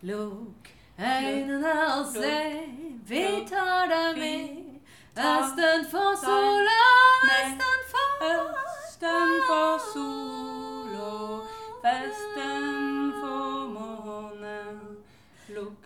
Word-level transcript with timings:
Lok, 0.00 0.74
ögonen 0.98 2.00
och 2.00 2.06
se, 2.06 2.68
vi 3.06 3.46
tar 3.50 3.88
dig 3.88 4.14
med. 4.16 4.64
Östen 5.16 5.84
får 5.90 6.16
sol 6.16 6.66
och 6.84 7.28
västern 7.28 7.82
får 7.92 8.24
Östen 8.50 9.30
får 9.48 9.78
sol 9.92 10.94
och 11.12 11.44
västern 11.82 13.12
får 13.20 13.68
månen. 13.68 14.96
Lok, 15.46 15.78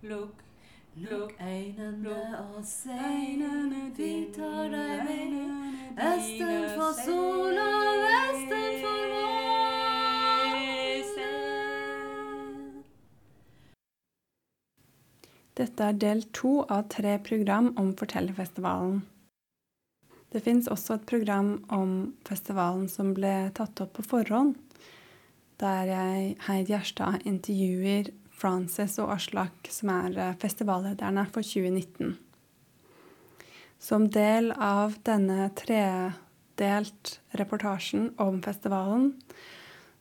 lok, 0.00 0.34
Lok 0.94 1.32
ögonen 1.40 2.34
och 2.34 2.64
se, 2.64 2.90
ögonen 2.90 3.94
vi 3.96 4.24
tar 4.36 4.52
Dette 15.58 15.84
er 15.84 15.98
del 16.00 16.22
to 16.32 16.62
av 16.64 16.86
tre 16.92 17.18
program 17.20 17.74
om 17.76 17.92
Fortellerfestivalen. 17.98 19.02
Det 20.32 20.40
fins 20.40 20.68
også 20.72 20.96
et 20.96 21.08
program 21.08 21.58
om 21.68 22.14
festivalen 22.24 22.86
som 22.88 23.12
ble 23.12 23.50
tatt 23.56 23.82
opp 23.84 23.98
på 23.98 24.04
forhånd, 24.14 24.54
der 25.60 25.90
jeg, 25.90 26.30
Heid 26.46 26.72
Gjerstad, 26.72 27.26
intervjuer 27.28 28.08
Frances 28.32 28.96
og 29.02 29.12
Aslak, 29.12 29.68
som 29.68 29.92
er 29.92 30.16
eh, 30.16 30.34
festivallederne 30.40 31.26
for 31.34 31.44
2019. 31.44 32.16
Som 33.82 34.08
del 34.14 34.54
av 34.56 34.96
denne 35.04 35.50
tredelt 35.58 37.18
reportasjen 37.36 38.08
om 38.22 38.40
festivalen, 38.42 39.12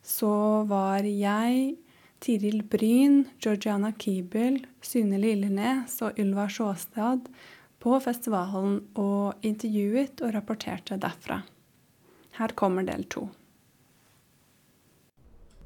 så 0.02 0.64
var 0.70 1.04
jeg 1.06 1.76
Tiril 2.22 2.62
Bryn, 2.64 3.24
Georgiana 3.42 3.92
Kiebel, 3.98 4.60
Sune 4.82 5.18
Lillenes 5.18 5.96
og 6.06 6.20
Ylva 6.22 6.46
Sjåstad 6.54 7.26
på 7.82 7.98
festivalen 8.04 8.78
og 8.94 9.42
intervjuet 9.42 10.22
og 10.22 10.36
rapporterte 10.36 11.00
derfra. 11.02 11.40
Her 12.38 12.54
kommer 12.54 12.86
del 12.86 13.08
to. 13.10 13.26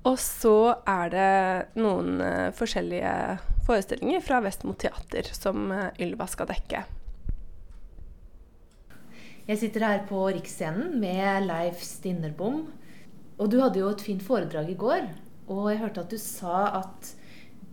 Og 0.06 0.16
så 0.22 0.78
er 0.88 1.12
det 1.12 1.82
noen 1.82 2.22
eh, 2.24 2.54
forskjellige 2.56 3.12
forestillinger 3.66 4.24
fra 4.24 4.40
Vestmo 4.46 4.78
Teater 4.80 5.28
som 5.36 5.68
eh, 5.74 5.90
Ylva 6.06 6.30
skal 6.30 6.54
dekke. 6.54 6.86
Jeg 9.46 9.62
sitter 9.62 9.84
her 9.90 10.06
på 10.08 10.24
Riksscenen 10.30 10.96
med 11.02 11.50
Leif 11.50 11.84
Stinnerbom. 11.84 12.64
Og 13.36 13.52
du 13.52 13.60
hadde 13.60 13.82
jo 13.82 13.92
et 13.92 14.02
fint 14.06 14.24
foredrag 14.24 14.72
i 14.72 14.80
går. 14.80 15.10
Og 15.48 15.70
jeg 15.72 15.82
hørte 15.84 16.06
at 16.06 16.14
du 16.14 16.18
sa 16.22 16.62
at 16.82 17.12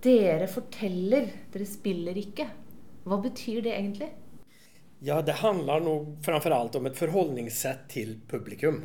dere 0.03 0.49
forteller, 0.51 1.31
dere 1.53 1.69
spiller 1.69 2.19
ikke. 2.19 2.49
Hva 3.07 3.19
betyr 3.23 3.63
det 3.65 3.73
egentlig? 3.77 4.11
Ja, 5.05 5.23
det 5.23 5.33
handlar 5.33 5.81
nog 5.81 6.25
framförallt 6.25 6.75
om 6.75 6.87
ett 6.87 6.97
förhållningssätt 6.97 7.89
till 7.89 8.21
publikum. 8.29 8.83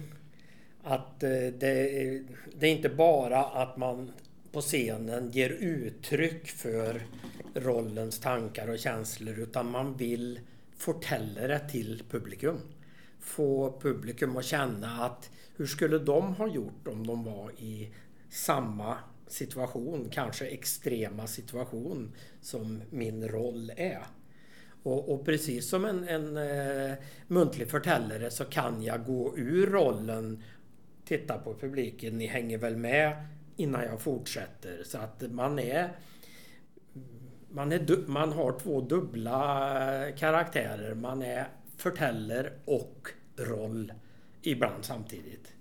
Att 0.84 1.24
eh, 1.24 1.30
det, 1.30 2.24
det 2.60 2.68
är 2.68 2.72
inte 2.72 2.90
bara 2.90 3.44
att 3.44 3.78
man 3.78 4.12
på 4.52 4.62
scenen 4.62 5.32
ger 5.32 5.50
uttryck 5.50 6.48
för 6.48 7.02
rollens 7.54 8.20
tankar 8.20 8.68
och 8.68 8.80
känslor 8.80 9.40
utan 9.40 9.72
man 9.72 9.98
vill 9.98 10.40
fortälla 10.78 11.48
det 11.48 11.70
till 11.70 12.04
publikum. 12.10 12.58
Få 13.20 13.80
publikum 13.82 14.38
att 14.38 14.46
känna 14.46 15.06
att 15.06 15.30
hur 15.56 15.66
skulle 15.66 16.00
de 16.00 16.36
ha 16.36 16.48
gjort 16.48 16.88
om 16.88 17.08
de 17.08 17.24
var 17.24 17.52
i 17.52 17.90
samma 18.30 18.98
situation, 19.28 20.10
kanske 20.12 20.46
extrema 20.46 21.28
situation 21.28 22.16
som 22.42 22.82
min 22.90 23.28
roll 23.28 23.72
är. 23.78 24.04
Och, 24.84 25.14
och 25.14 25.26
precis 25.26 25.70
som 25.70 25.86
en, 25.86 26.08
en 26.08 26.38
eh, 26.38 26.98
muntlig 27.28 27.70
förtällare 27.70 28.32
så 28.32 28.46
kan 28.46 28.84
jag 28.84 29.06
gå 29.06 29.38
ur 29.38 29.68
rollen, 29.68 30.44
titta 31.06 31.38
på 31.38 31.54
publiken, 31.54 32.18
ni 32.18 32.28
hänger 32.28 32.58
väl 32.58 32.78
med 32.78 33.28
innan 33.56 33.84
jag 33.84 34.02
fortsätter. 34.02 34.84
Så 34.84 34.98
att 34.98 35.24
man 35.32 35.60
är 35.60 35.90
man, 37.50 37.72
är, 37.72 38.08
man 38.08 38.32
har 38.32 38.60
två 38.60 38.82
dubbla 38.82 40.12
karaktärer. 40.18 40.96
Man 40.96 41.22
är 41.22 41.48
förtäller 41.78 42.54
och 42.66 43.10
roll 43.38 43.94
ibland 44.42 44.86
samtidigt. 44.86 45.54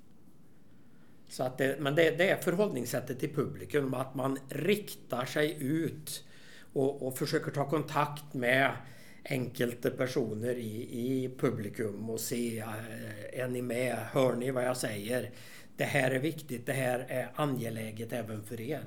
Så 1.28 1.42
att 1.42 1.58
det, 1.58 1.76
men 1.80 1.94
det, 1.94 2.10
det 2.10 2.30
är 2.30 2.36
förhållningssättet 2.36 3.20
till 3.20 3.34
publikum, 3.34 3.94
att 3.94 4.14
man 4.14 4.38
riktar 4.48 5.24
sig 5.24 5.56
ut 5.60 6.24
och, 6.72 7.06
och 7.06 7.18
försöker 7.18 7.50
ta 7.50 7.68
kontakt 7.70 8.34
med 8.34 8.70
enkelte 9.24 9.90
personer 9.90 10.54
i, 10.54 10.88
i 10.92 11.30
publikum 11.38 12.10
och 12.10 12.20
se, 12.20 12.58
eh, 12.58 13.40
är 13.40 13.48
ni 13.48 13.62
med? 13.62 13.96
Hör 14.12 14.34
ni 14.36 14.50
vad 14.50 14.64
jag 14.64 14.76
säger? 14.76 15.30
Det 15.76 15.84
här 15.84 16.10
är 16.10 16.18
viktigt, 16.18 16.66
det 16.66 16.72
här 16.72 17.06
är 17.08 17.28
angeläget 17.34 18.12
även 18.12 18.42
för 18.42 18.60
er. 18.60 18.82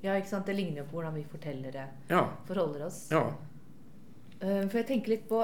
Ja, 0.00 0.16
ikke 0.16 0.28
sant? 0.28 0.46
Det 0.46 0.52
ligner 0.52 0.82
på 0.84 0.90
hvordan 0.90 1.14
vi 1.14 1.24
fortellere 1.24 1.86
Ja, 2.08 2.28
forholder 2.46 2.86
oss. 2.86 3.06
ja, 3.10 3.34
Eh, 4.40 4.68
For 4.68 4.76
jeg 4.78 4.86
tenker 4.86 5.08
litt 5.08 5.28
på 5.28 5.38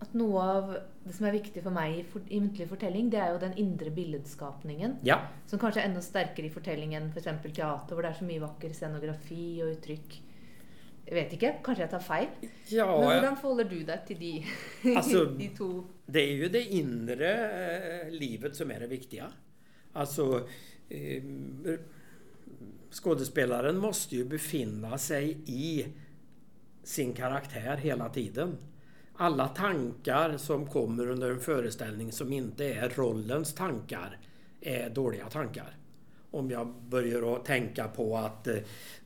at 0.00 0.12
noe 0.14 0.40
av 0.42 0.76
det 1.06 1.14
som 1.14 1.26
er 1.28 1.36
viktig 1.36 1.62
for 1.62 1.74
meg 1.74 2.00
i, 2.00 2.04
for, 2.10 2.24
i 2.28 2.40
muntlig 2.42 2.66
fortelling, 2.68 3.10
det 3.12 3.18
er 3.22 3.34
jo 3.34 3.42
den 3.42 3.56
indre 3.62 3.90
billedskapningen. 3.94 4.98
ja. 5.06 5.20
Som 5.46 5.60
kanskje 5.62 5.84
er 5.84 5.90
enda 5.90 6.02
sterkere 6.02 6.48
i 6.48 6.52
fortelling 6.52 6.96
enn 6.98 7.12
f.eks. 7.12 7.28
teater, 7.46 7.94
hvor 7.94 8.02
det 8.02 8.10
er 8.10 8.18
så 8.18 8.26
mye 8.26 8.42
vakker 8.42 8.72
scenografi 8.74 9.44
og 9.62 9.76
uttrykk. 9.76 10.16
Jeg 11.06 11.14
vet 11.14 11.34
ikke, 11.36 11.52
kanskje 11.62 11.84
jeg 11.84 11.90
tar 11.92 12.02
feil? 12.02 12.28
ja 12.74 12.86
Men 12.90 13.04
hvordan 13.06 13.36
forholder 13.38 13.68
du 13.70 13.76
deg 13.86 14.00
til 14.08 14.18
de, 14.18 14.32
Altså, 14.98 15.24
de 15.38 15.48
to 15.54 15.68
Det 16.06 16.20
är 16.20 16.32
ju 16.32 16.48
det 16.48 16.64
inre 16.64 17.30
eh, 17.60 18.10
livet 18.10 18.56
som 18.56 18.70
är 18.70 18.80
det 18.80 18.86
viktiga. 18.86 19.32
Alltså 19.92 20.48
eh, 20.88 21.22
Skådespelaren 22.90 23.78
måste 23.78 24.16
ju 24.16 24.24
befinna 24.24 24.98
sig 24.98 25.36
i 25.46 25.86
sin 26.82 27.12
karaktär 27.12 27.76
hela 27.76 28.08
tiden. 28.08 28.56
Alla 29.18 29.48
tankar 29.48 30.36
som 30.36 30.66
kommer 30.66 31.10
under 31.10 31.30
en 31.30 31.40
föreställning 31.40 32.12
som 32.12 32.32
inte 32.32 32.64
är 32.64 32.88
rollens 32.88 33.54
tankar 33.54 34.18
är 34.60 34.90
dåliga 34.90 35.28
tankar. 35.28 35.76
Om 36.30 36.50
jag 36.50 36.74
börjar 36.88 37.36
att 37.36 37.44
tänka 37.44 37.88
på 37.88 38.16
att 38.16 38.46
eh, 38.46 38.56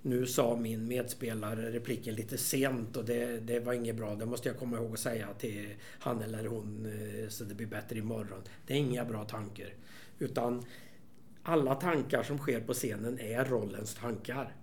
nu 0.03 0.27
sa 0.27 0.57
min 0.57 0.89
medspelare 0.89 1.73
repliken 1.73 2.15
lite 2.15 2.39
sent 2.39 2.97
och 2.97 3.05
det, 3.05 3.41
det 3.41 3.61
var 3.61 3.73
inget 3.73 3.97
bra. 3.97 4.15
Det 4.15 4.27
måste 4.27 4.49
jag 4.49 4.59
komma 4.59 4.77
ihåg 4.77 4.93
att 4.93 4.99
säga 4.99 5.29
till 5.39 5.75
han 5.99 6.23
eller 6.23 6.47
hon 6.47 6.87
eh, 6.87 7.29
så 7.29 7.45
det 7.45 7.55
blir 7.55 7.67
bättre 7.67 7.99
imorgon. 7.99 8.43
Det 8.67 8.75
är 8.75 8.79
inga 8.79 9.05
bra 9.05 9.25
tankar. 9.25 9.75
Utan 10.19 10.65
alla 11.43 11.75
tankar 11.75 12.23
som 12.23 12.39
sker 12.39 12.61
på 12.61 12.73
scenen 12.73 13.21
är 13.21 13.45
rollens 13.45 13.95
tankar. 13.95 14.55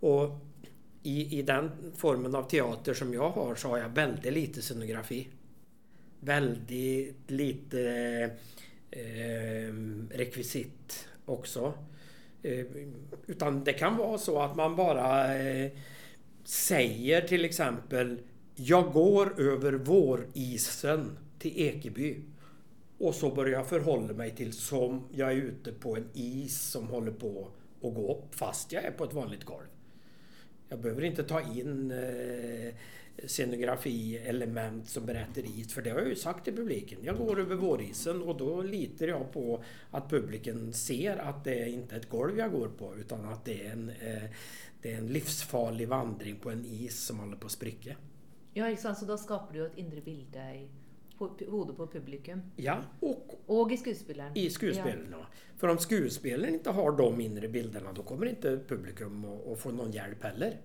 Och 0.00 0.47
i, 1.02 1.38
i 1.38 1.42
den 1.42 1.70
formen 1.96 2.34
av 2.34 2.42
teater 2.42 2.94
som 2.94 3.14
jag 3.14 3.30
har 3.30 3.54
så 3.54 3.68
har 3.68 3.78
jag 3.78 3.88
väldigt 3.88 4.32
lite 4.32 4.62
scenografi. 4.62 5.28
Väldigt 6.20 7.30
lite 7.30 7.80
eh, 8.90 9.74
rekvisit 10.10 11.08
också. 11.24 11.74
Eh, 12.42 12.66
utan 13.26 13.64
det 13.64 13.72
kan 13.72 13.96
vara 13.96 14.18
så 14.18 14.42
att 14.42 14.56
man 14.56 14.76
bara 14.76 15.38
eh, 15.38 15.70
säger 16.44 17.20
till 17.20 17.44
exempel 17.44 18.20
Jag 18.54 18.92
går 18.92 19.40
över 19.40 19.72
vårisen 19.72 21.18
till 21.38 21.52
Ekeby. 21.60 22.16
Och 22.98 23.14
så 23.14 23.34
börjar 23.34 23.58
jag 23.58 23.68
förhålla 23.68 24.14
mig 24.14 24.30
till 24.30 24.52
som 24.52 25.08
jag 25.12 25.32
är 25.32 25.36
ute 25.36 25.72
på 25.72 25.96
en 25.96 26.08
is 26.14 26.60
som 26.60 26.88
håller 26.88 27.12
på 27.12 27.48
att 27.82 27.94
gå 27.94 28.14
upp 28.14 28.34
fast 28.34 28.72
jag 28.72 28.84
är 28.84 28.90
på 28.90 29.04
ett 29.04 29.12
vanligt 29.12 29.44
golv. 29.44 29.66
Jag 30.68 30.78
behöver 30.78 31.04
inte 31.04 31.22
ta 31.24 31.40
in 31.40 31.90
eh, 31.90 32.74
scenografi-element 33.26 34.88
som 34.88 35.06
berättar 35.06 35.42
is, 35.42 35.74
för 35.74 35.82
det 35.82 35.90
har 35.90 35.98
jag 35.98 36.08
ju 36.08 36.16
sagt 36.16 36.44
till 36.44 36.56
publiken. 36.56 36.98
Jag 37.02 37.16
går 37.16 37.40
över 37.40 37.56
vårisen 37.56 38.22
och 38.22 38.36
då 38.36 38.62
litar 38.62 39.08
jag 39.08 39.32
på 39.32 39.64
att 39.90 40.10
publiken 40.10 40.72
ser 40.72 41.16
att 41.16 41.44
det 41.44 41.68
inte 41.68 41.94
är 41.94 42.00
ett 42.00 42.08
golv 42.08 42.38
jag 42.38 42.52
går 42.52 42.68
på 42.68 42.96
utan 42.96 43.24
att 43.24 43.44
det 43.44 43.66
är 43.66 43.72
en, 43.72 43.88
eh, 43.88 44.30
det 44.82 44.92
är 44.92 44.98
en 44.98 45.06
livsfarlig 45.06 45.88
vandring 45.88 46.36
på 46.36 46.50
en 46.50 46.64
is 46.64 46.98
som 46.98 47.18
håller 47.18 47.36
på 47.36 47.46
att 47.46 47.52
spricka. 47.52 47.96
Ja, 48.52 48.70
exakt. 48.70 48.98
Så 49.00 49.06
då 49.06 49.18
skapar 49.18 49.54
du 49.54 49.66
ett 49.66 49.78
inre 49.78 50.00
bild 50.00 50.36
i 50.36 50.68
på, 51.18 51.36
hodet 51.48 51.76
på 51.76 51.86
publikum. 51.86 52.42
Ja, 52.56 52.82
och 53.00 53.40
Og 53.46 53.72
i 53.72 53.76
skuespilleren. 53.76 54.36
i 54.36 54.50
skuespelarna. 54.50 55.26
För 55.56 55.68
om 55.68 55.78
skuespelaren 55.78 56.54
inte 56.54 56.70
har 56.70 56.92
de 56.92 57.20
inre 57.20 57.48
bilderna 57.48 57.92
då 57.92 58.02
kommer 58.02 58.26
inte 58.26 58.60
publikum 58.68 59.24
att, 59.24 59.58
få 59.58 59.70
någon 59.70 59.92
hjälp 59.92 60.22
heller. 60.22 60.60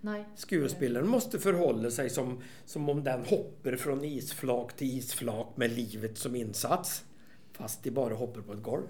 Nei. 0.00 0.24
Skuespelaren 0.36 1.08
måste 1.08 1.38
förhålla 1.38 1.90
sig 1.90 2.10
som, 2.10 2.42
som 2.64 2.88
om 2.88 3.04
den 3.04 3.24
hoppar 3.24 3.76
från 3.76 4.04
isflak 4.04 4.76
till 4.76 4.98
isflak 4.98 5.56
med 5.56 5.72
livet 5.72 6.18
som 6.18 6.36
insats. 6.36 7.04
Fast 7.52 7.82
de 7.82 7.90
bara 7.90 8.14
hoppar 8.14 8.40
på 8.40 8.52
ett 8.52 8.62
golv. 8.62 8.86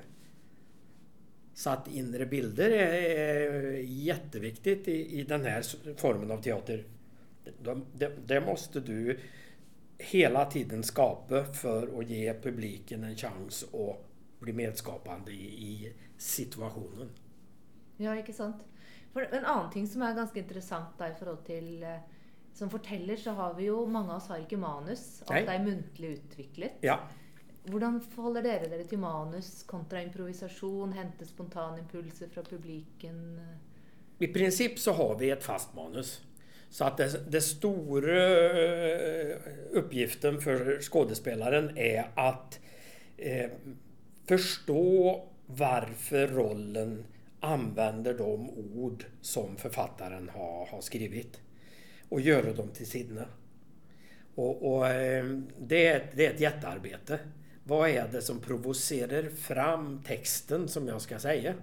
Så 1.54 1.70
att 1.70 1.88
inre 1.94 2.26
bilder 2.26 2.70
är, 2.70 2.92
är 2.92 3.72
jätteviktigt 3.78 4.88
i, 4.88 5.20
i 5.20 5.22
den 5.22 5.44
här 5.44 5.62
formen 5.96 6.30
av 6.30 6.42
teater. 6.42 6.84
Det, 7.62 7.80
det, 7.94 8.12
det 8.26 8.40
måste 8.40 8.80
du 8.80 9.18
hela 10.02 10.44
tiden 10.44 10.82
skapa 10.82 11.44
för 11.44 12.00
att 12.00 12.10
ge 12.10 12.34
publiken 12.34 13.04
en 13.04 13.16
chans 13.16 13.64
att 13.72 14.40
bli 14.40 14.52
medskapande 14.52 15.32
i, 15.32 15.44
i 15.44 15.92
situationen. 16.18 17.10
Ja, 17.96 18.16
ikke 18.18 18.32
sant? 18.32 18.64
For 19.12 19.22
en 19.22 19.44
annen 19.44 19.70
ting 19.70 19.86
som 19.86 20.02
er 20.02 20.16
ganske 20.16 20.40
interessant 20.40 20.96
da, 20.98 21.10
i 21.12 21.16
forhold 21.18 21.44
til 21.46 21.82
eh, 21.84 22.00
Som 22.54 22.70
forteller 22.70 23.16
så 23.16 23.32
har 23.32 23.54
vi 23.54 23.64
jo 23.70 23.86
Mange 23.86 24.12
av 24.12 24.16
oss 24.16 24.28
har 24.28 24.42
ikke 24.42 24.58
manus. 24.60 25.22
Alt 25.26 25.46
Nei. 25.46 25.54
er 25.54 25.64
muntlig 25.64 26.10
utviklet. 26.18 26.82
Ja. 26.84 26.98
Hvordan 27.70 28.00
forholder 28.12 28.44
dere 28.44 28.68
dere 28.68 28.84
til 28.88 28.98
manus 29.00 29.62
kontra 29.68 30.02
improvisasjon? 30.02 30.92
Hente 30.92 31.24
spontanimpulser 31.28 32.28
fra 32.34 32.42
publiken? 32.42 33.40
I 34.18 34.28
princip 34.34 34.78
så 34.78 34.92
har 34.92 35.14
vi 35.18 35.30
ett 35.30 35.44
fast 35.44 35.74
manus. 35.74 36.20
Så 36.72 36.84
att 36.84 36.96
det, 36.96 37.30
det 37.30 37.40
stora 37.40 38.50
eh, 38.50 39.36
uppgiften 39.70 40.40
för 40.40 40.80
skådespelaren 40.80 41.78
är 41.78 42.10
att 42.14 42.60
eh, 43.16 43.50
förstå 44.26 45.24
varför 45.46 46.26
rollen 46.26 47.04
använder 47.40 48.14
de 48.14 48.50
ord 48.50 49.04
som 49.20 49.56
författaren 49.56 50.28
har, 50.28 50.66
har 50.66 50.80
skrivit 50.80 51.40
och 52.08 52.20
göra 52.20 52.52
dem 52.52 52.68
till 52.68 52.86
sina. 52.86 53.24
Och, 54.34 54.74
och 54.76 54.88
eh, 54.88 55.38
det, 55.58 55.86
är, 55.86 56.10
det 56.14 56.26
är 56.26 56.34
ett 56.34 56.40
jättearbete. 56.40 57.18
Vad 57.64 57.90
är 57.90 58.08
det 58.12 58.22
som 58.22 58.40
provocerar 58.40 59.28
fram 59.28 60.02
texten 60.06 60.68
som 60.68 60.88
jag 60.88 61.02
ska 61.02 61.18
säga? 61.18 61.54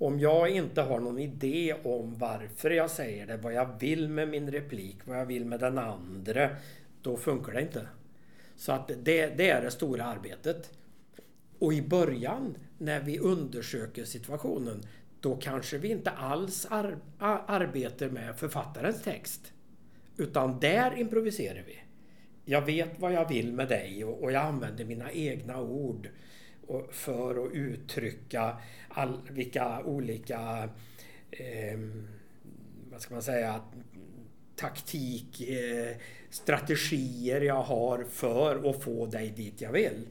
Om 0.00 0.20
jag 0.20 0.50
inte 0.50 0.82
har 0.82 1.00
någon 1.00 1.18
idé 1.18 1.74
om 1.84 2.18
varför 2.18 2.70
jag 2.70 2.90
säger 2.90 3.26
det, 3.26 3.36
vad 3.36 3.52
jag 3.52 3.80
vill 3.80 4.08
med 4.08 4.28
min 4.28 4.50
replik, 4.50 4.96
vad 5.04 5.18
jag 5.18 5.26
vill 5.26 5.44
med 5.44 5.60
den 5.60 5.78
andra, 5.78 6.50
då 7.02 7.16
funkar 7.16 7.52
det 7.52 7.60
inte. 7.60 7.86
Så 8.56 8.72
att 8.72 8.88
det, 8.88 9.26
det 9.26 9.50
är 9.50 9.62
det 9.62 9.70
stora 9.70 10.04
arbetet. 10.04 10.70
Och 11.58 11.72
i 11.72 11.82
början, 11.82 12.56
när 12.78 13.00
vi 13.00 13.18
undersöker 13.18 14.04
situationen, 14.04 14.82
då 15.20 15.36
kanske 15.36 15.78
vi 15.78 15.88
inte 15.90 16.10
alls 16.10 16.66
ar 16.70 16.98
arbetar 17.18 18.08
med 18.08 18.38
författarens 18.38 19.02
text. 19.02 19.52
Utan 20.16 20.60
där 20.60 20.98
improviserar 20.98 21.62
vi. 21.66 21.78
Jag 22.44 22.66
vet 22.66 23.00
vad 23.00 23.12
jag 23.12 23.28
vill 23.28 23.52
med 23.52 23.68
dig 23.68 24.04
och, 24.04 24.22
och 24.22 24.32
jag 24.32 24.44
använder 24.44 24.84
mina 24.84 25.12
egna 25.12 25.60
ord 25.60 26.08
och, 26.70 26.94
för 26.94 27.46
att 27.46 27.52
uttrycka 27.52 28.56
all, 28.88 29.20
vilka 29.30 29.82
olika 29.84 30.68
eh, 31.30 31.78
vad 32.90 33.00
ska 33.00 33.14
man 33.14 33.22
säga 33.22 33.60
taktik, 34.56 35.48
eh, 35.48 35.96
strategier 36.30 37.40
jag 37.40 37.62
har 37.62 38.04
för 38.04 38.70
att 38.70 38.82
få 38.82 39.06
dig 39.06 39.30
dit 39.30 39.60
jag 39.60 39.72
vill. 39.72 40.06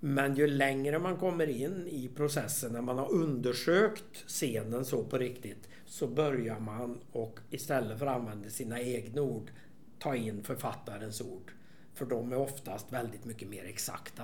Men 0.00 0.34
ju 0.34 0.46
längre 0.46 0.98
man 0.98 1.16
kommer 1.16 1.46
in 1.46 1.88
i 1.90 2.10
processen, 2.16 2.72
när 2.72 2.82
man 2.82 2.98
har 2.98 3.12
undersökt 3.12 4.16
scenen 4.26 4.84
så 4.84 5.04
på 5.04 5.18
riktigt, 5.18 5.68
så 5.86 6.06
börjar 6.06 6.60
man 6.60 7.00
och 7.12 7.38
istället 7.50 7.98
för 7.98 8.06
att 8.06 8.16
använda 8.16 8.50
sina 8.50 8.80
egna 8.80 9.22
ord, 9.22 9.50
ta 9.98 10.16
in 10.16 10.42
författarens 10.42 11.20
ord. 11.20 11.52
För 11.94 12.06
de 12.06 12.32
är 12.32 12.36
oftast 12.36 12.92
väldigt 12.92 13.24
mycket 13.24 13.48
mer 13.48 13.64
exakta. 13.64 14.22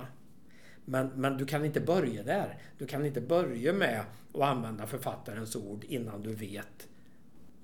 Men, 0.89 1.07
men 1.07 1.37
du 1.37 1.45
kan 1.45 1.65
inte 1.65 1.81
börja 1.81 2.23
där. 2.23 2.57
Du 2.77 2.85
kan 2.85 3.05
inte 3.05 3.21
börja 3.21 3.73
med 3.73 4.03
att 4.33 4.41
använda 4.41 4.87
författarens 4.87 5.55
ord 5.55 5.83
innan 5.83 6.23
du 6.23 6.33
vet 6.33 6.87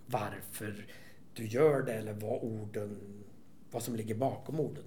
varför 0.06 0.86
du 1.34 1.48
gör 1.48 1.82
det 1.82 1.94
eller 1.94 2.14
vad 2.14 2.44
orden, 2.44 3.24
vad 3.72 3.84
som 3.84 3.96
ligger 3.96 4.16
bakom 4.16 4.60
orden. 4.60 4.84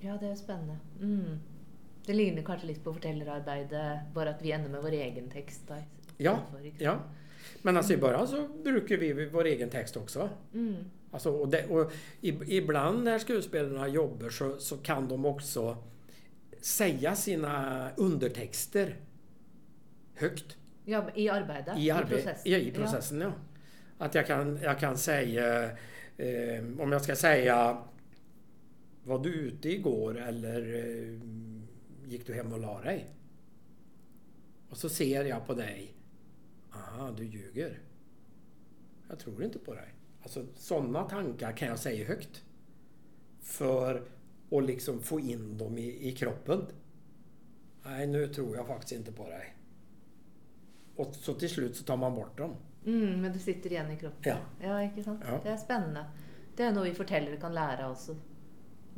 Ja, 0.00 0.18
det 0.20 0.26
er 0.26 0.34
spennende. 0.34 0.76
Mm. 1.00 1.38
Det 2.06 2.12
ligner 2.12 2.42
kanskje 2.42 2.66
litt 2.66 2.84
på 2.84 2.92
fortellerarbeidet, 2.92 4.14
bare 4.14 4.30
at 4.30 4.42
vi 4.42 4.52
ender 4.52 4.70
med 4.70 4.82
vår 4.82 4.92
egen 4.92 5.30
tekst. 5.30 5.68
da. 5.68 5.76
Ja, 6.16 6.38
sant? 6.52 6.74
ja. 6.78 7.00
Men 7.62 7.76
alltså 7.76 7.92
i 7.92 7.96
början 7.96 8.28
så 8.28 8.48
brukar 8.48 8.96
vi 8.96 9.28
vår 9.28 9.44
egen 9.44 9.70
text 9.70 9.96
också. 9.96 10.28
Mm. 10.54 10.76
Alltså, 11.10 11.30
och 11.30 11.48
det, 11.48 11.66
och 11.66 11.92
ibland 12.20 13.04
när 13.04 13.18
skådespelarna 13.18 13.88
jobbar 13.88 14.28
så, 14.28 14.58
så 14.58 14.76
kan 14.76 15.08
de 15.08 15.24
också 15.24 15.76
säga 16.60 17.16
sina 17.16 17.90
undertexter 17.96 18.96
högt. 20.14 20.56
Ja, 20.84 21.10
I 21.14 21.28
arbeidet? 21.28 21.78
I, 21.78 21.90
arbe- 21.90 22.08
prosessen. 22.08 22.52
ja, 22.52 22.58
i 22.58 22.70
processen. 22.70 23.20
Ja. 23.20 23.32
Att 23.98 24.14
jag 24.14 24.26
kan, 24.26 24.58
jag 24.62 24.80
kan 24.80 24.98
säga, 24.98 25.64
eh, 26.16 26.64
om 26.78 26.92
jag 26.92 27.02
ska 27.02 27.16
säga 27.16 27.82
Var 29.04 29.18
du 29.18 29.34
ute 29.34 29.68
igår 29.68 30.18
eller 30.20 30.74
eh, 30.74 31.20
gick 32.10 32.26
du 32.26 32.34
hem 32.34 32.52
och 32.52 32.58
la 32.60 32.80
dig? 32.80 33.10
Och 34.70 34.76
så 34.76 34.88
ser 34.88 35.24
jag 35.24 35.46
på 35.46 35.54
dig. 35.54 35.94
Aha, 36.72 37.10
du 37.16 37.24
ljuger. 37.24 37.78
Jag 39.08 39.18
tror 39.18 39.44
inte 39.44 39.58
på 39.58 39.74
dig. 39.74 39.94
Alltså 40.22 40.46
sådana 40.54 41.04
tankar 41.08 41.52
kan 41.52 41.68
jag 41.68 41.78
säga 41.78 42.08
högt. 42.08 42.44
För 43.40 44.02
att 44.50 44.64
liksom 44.64 45.00
få 45.02 45.20
in 45.20 45.58
dem 45.58 45.78
i, 45.78 46.08
i 46.08 46.12
kroppen. 46.12 46.66
Nej, 47.84 48.06
nu 48.06 48.26
tror 48.26 48.56
jag 48.56 48.66
faktiskt 48.66 48.92
inte 48.92 49.12
på 49.12 49.28
dig. 49.28 49.54
Och 50.96 51.14
så 51.14 51.34
till 51.34 51.50
slut 51.50 51.76
så 51.76 51.84
tar 51.84 51.96
man 51.96 52.14
bort 52.14 52.38
dem. 52.38 52.54
Mm, 52.86 53.20
men 53.20 53.32
det 53.32 53.38
sitter 53.38 53.72
igjen 53.72 53.90
i 53.90 53.96
kroppen. 53.96 54.36
Ja. 54.60 54.66
ja 54.66 54.82
ikke 54.82 55.04
sant? 55.04 55.22
Ja. 55.26 55.40
Det 55.42 55.50
er 55.50 55.56
spennende. 55.56 56.04
Det 56.56 56.66
er 56.66 56.72
noe 56.74 56.88
vi 56.88 56.94
fortellere 56.96 57.38
kan 57.38 57.54
lære 57.54 57.86
også. 57.86 58.16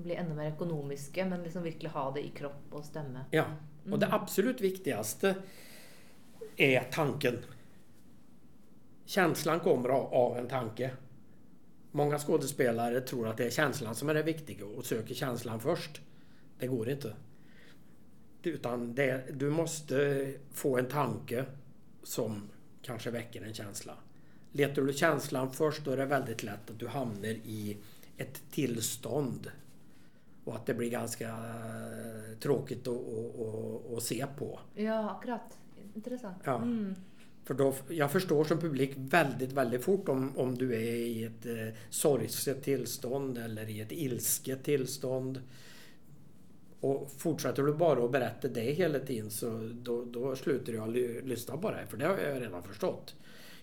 Bli 0.00 0.14
enda 0.17 0.35
mer 0.35 0.52
økonomiske, 0.55 1.25
men 1.29 1.43
liksom 1.44 1.62
virkelig 1.62 1.91
ha 1.93 2.06
det 2.14 2.23
i 2.25 2.31
kropp 2.37 2.73
og 2.73 2.85
stemme. 2.85 3.25
Ja, 3.31 3.44
och 3.91 3.99
det 3.99 4.08
absolut 4.12 4.61
viktigaste 4.61 5.35
är 6.56 6.81
tanken. 6.81 7.38
Känslan 9.05 9.61
kommer 9.61 9.88
av 9.88 10.38
en 10.38 10.49
tanke. 10.49 10.91
Många 11.93 12.19
skådespelare 12.19 13.01
tror 13.01 13.29
att 13.29 13.37
det 13.37 13.47
är 13.47 13.51
känslan 13.51 13.95
som 13.95 14.09
är 14.09 14.15
det 14.15 14.23
viktiga 14.23 14.67
och 14.67 14.87
söker 14.87 15.15
känslan 15.15 15.61
först. 15.61 16.01
Det 16.59 16.67
går 16.67 16.89
inte. 16.89 17.15
Utan 18.43 18.95
det, 18.95 19.25
du 19.33 19.51
måste 19.51 20.29
få 20.53 20.79
en 20.79 20.87
tanke 20.87 21.45
som 22.03 22.49
kanske 22.83 23.11
väcker 23.11 23.43
en 23.43 23.55
känsla. 23.55 23.95
Letar 24.53 24.83
du 24.83 24.93
känslan 24.93 25.53
först 25.53 25.85
då 25.85 25.91
är 25.91 25.97
det 25.97 26.07
väldigt 26.07 26.43
lätt 26.43 26.71
att 26.71 26.79
du 26.79 26.88
hamnar 26.88 27.29
i 27.29 27.76
ett 28.17 28.43
tillstånd 28.50 29.50
och 30.45 30.57
att 30.57 30.67
det 30.67 30.75
blir 30.75 30.91
ganska 30.91 31.29
eh, 31.29 32.38
tråkigt 32.41 32.87
att, 32.87 32.97
att, 32.97 33.41
att, 33.41 33.97
att 33.97 34.03
se 34.03 34.26
på. 34.38 34.61
Ja, 34.75 35.11
akkurat. 35.11 35.59
Interessant. 35.95 36.37
Ja. 36.45 36.57
Mm. 36.57 36.95
För 37.50 37.54
då, 37.54 37.75
jag 37.88 38.12
förstår 38.12 38.45
som 38.45 38.59
publik 38.61 38.92
väldigt, 38.97 39.52
väldigt 39.52 39.85
fort 39.85 40.09
om, 40.09 40.38
om 40.38 40.54
du 40.59 40.75
är 40.75 40.95
i 40.95 41.25
ett 41.25 41.47
eh, 41.47 41.75
sorgset 41.90 42.62
tillstånd 42.62 43.38
eller 43.38 43.69
i 43.69 43.80
ett 43.80 43.92
ilsket 43.92 44.64
tillstånd. 44.64 45.40
Och 46.80 47.11
fortsätter 47.19 47.62
du 47.62 47.73
bara 47.75 48.04
att 48.04 48.12
berätta 48.12 48.49
det 48.49 48.61
hela 48.61 48.99
tiden 48.99 49.30
så 49.30 49.71
då, 49.73 50.04
då 50.04 50.37
slutar 50.37 50.73
jag 50.73 50.90
ly, 50.90 51.21
lyssna 51.21 51.57
på 51.57 51.71
dig 51.71 51.87
för 51.87 51.97
det 51.97 52.07
har 52.07 52.19
jag 52.19 52.42
redan 52.42 52.62
förstått. 52.62 53.14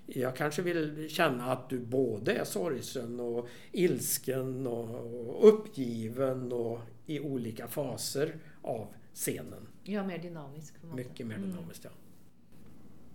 Jag 0.06 0.36
kanske 0.36 0.62
vill 0.62 1.10
känna 1.10 1.51
att 1.51 1.70
du 1.70 1.79
både 1.79 2.34
är 2.34 2.44
sorgsen 2.46 3.20
och 3.20 3.48
ilsken 3.72 4.67
och 4.67 5.48
uppgiven 5.48 6.51
och 6.51 6.79
i 7.06 7.20
olika 7.20 7.67
faser 7.67 8.36
av 8.62 8.88
scenen. 9.13 9.67
Ja, 9.84 10.03
mer 10.03 10.17
dynamisk. 10.17 10.74
Mycket 10.96 11.27
mer 11.27 11.36
Mm. 11.36 11.50
dynamiskt, 11.50 11.84
ja. 11.84 11.89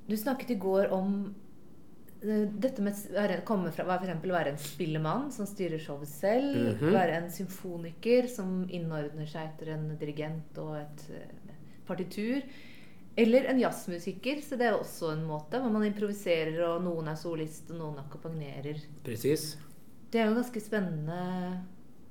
Du 0.07 0.17
snakket 0.17 0.51
i 0.51 0.59
går 0.61 0.91
om 0.93 1.35
eh, 2.23 2.49
dette 2.51 2.83
med 2.83 2.99
å 3.17 3.47
komme 3.47 3.73
fra 3.73 3.87
å 3.87 3.93
være 3.93 4.53
en 4.53 4.61
spillemann 4.61 5.31
som 5.33 5.47
styrer 5.47 5.83
showet 5.83 6.11
selv. 6.11 6.57
Mhm. 6.57 6.93
Være 6.95 7.21
en 7.21 7.31
symfoniker 7.31 8.29
som 8.31 8.63
innordner 8.71 9.31
seg 9.31 9.53
etter 9.53 9.75
en 9.77 9.89
dirigent 10.01 10.59
og 10.63 10.77
et 10.81 11.09
eh, 11.15 11.57
partitur. 11.87 12.43
Eller 13.17 13.45
en 13.45 13.59
jazzmusiker, 13.61 14.41
så 14.41 14.57
det 14.57 14.71
er 14.71 14.79
også 14.79 15.11
en 15.13 15.27
måte 15.29 15.59
hvor 15.61 15.73
man 15.73 15.85
improviserer, 15.85 16.63
og 16.65 16.81
noen 16.87 17.11
er 17.13 17.19
solist, 17.21 17.69
og 17.69 17.77
noen 17.77 17.99
akkompagnerer. 18.01 18.81
Precis. 19.05 19.59
Det 20.09 20.21
er 20.21 20.31
jo 20.31 20.33
et 20.33 20.41
ganske 20.41 20.63
spennende 20.65 21.19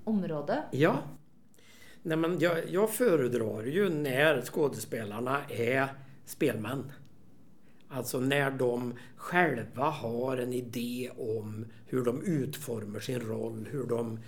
område. 0.05 0.59
Ja. 0.77 0.99
Nej, 2.03 2.17
men 2.17 2.39
jag, 2.39 2.57
jag 2.69 2.89
föredrar 2.89 3.63
ju 3.63 3.89
när 3.89 4.41
skådespelarna 4.41 5.39
är 5.49 5.87
spelmän. 6.25 6.91
Alltså 7.93 8.19
när 8.19 8.51
de 8.51 8.93
själva 9.15 9.83
har 9.83 10.37
en 10.37 10.53
idé 10.53 11.09
om 11.17 11.65
hur 11.87 12.05
de 12.05 12.23
utformar 12.23 12.99
sin 12.99 13.19
roll, 13.19 13.69
hur 13.71 13.83
de, 13.83 14.19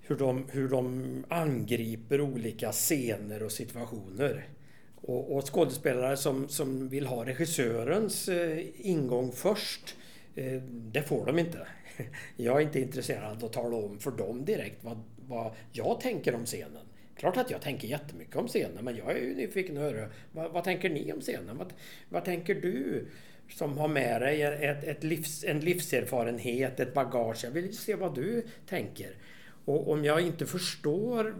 hur 0.00 0.16
de, 0.16 0.44
hur 0.50 0.68
de 0.68 1.24
angriper 1.28 2.20
olika 2.20 2.72
scener 2.72 3.42
och 3.42 3.52
situationer. 3.52 4.48
Och, 4.94 5.36
och 5.36 5.54
skådespelare 5.54 6.16
som, 6.16 6.48
som 6.48 6.88
vill 6.88 7.06
ha 7.06 7.24
regissörens 7.26 8.28
eh, 8.28 8.64
ingång 8.76 9.32
först, 9.32 9.96
eh, 10.34 10.62
det 10.62 11.02
får 11.02 11.26
de 11.26 11.38
inte. 11.38 11.66
Jag 12.36 12.56
är 12.56 12.60
inte 12.60 12.80
intresserad 12.80 13.36
av 13.36 13.44
att 13.44 13.52
tala 13.52 13.76
om 13.76 13.98
för 13.98 14.10
dem 14.10 14.44
direkt 14.44 14.84
vad, 14.84 15.02
vad 15.28 15.52
jag 15.72 16.00
tänker 16.00 16.34
om 16.34 16.46
scenen. 16.46 16.86
Klart 17.22 17.36
att 17.36 17.50
jag 17.50 17.60
tänker 17.60 17.88
jättemycket 17.88 18.36
om 18.36 18.48
scenen, 18.48 18.84
men 18.84 18.96
jag 18.96 19.10
är 19.10 19.20
ju 19.20 19.34
nyfiken 19.34 19.76
att 19.76 19.82
höra 19.82 20.08
vad, 20.32 20.52
vad 20.52 20.64
tänker 20.64 20.90
ni 20.90 21.12
om 21.12 21.20
scenen? 21.20 21.58
Vad, 21.58 21.72
vad 22.08 22.24
tänker 22.24 22.54
du 22.54 23.06
som 23.48 23.78
har 23.78 23.88
med 23.88 24.22
dig 24.22 24.42
ett, 24.42 24.84
ett 24.84 25.04
livs, 25.04 25.44
en 25.44 25.60
livserfarenhet, 25.60 26.80
ett 26.80 26.94
bagage? 26.94 27.44
Jag 27.44 27.50
vill 27.50 27.76
se 27.76 27.94
vad 27.94 28.14
du 28.14 28.46
tänker. 28.66 29.10
Och 29.64 29.90
om 29.90 30.04
jag 30.04 30.20
inte 30.20 30.46
förstår 30.46 31.34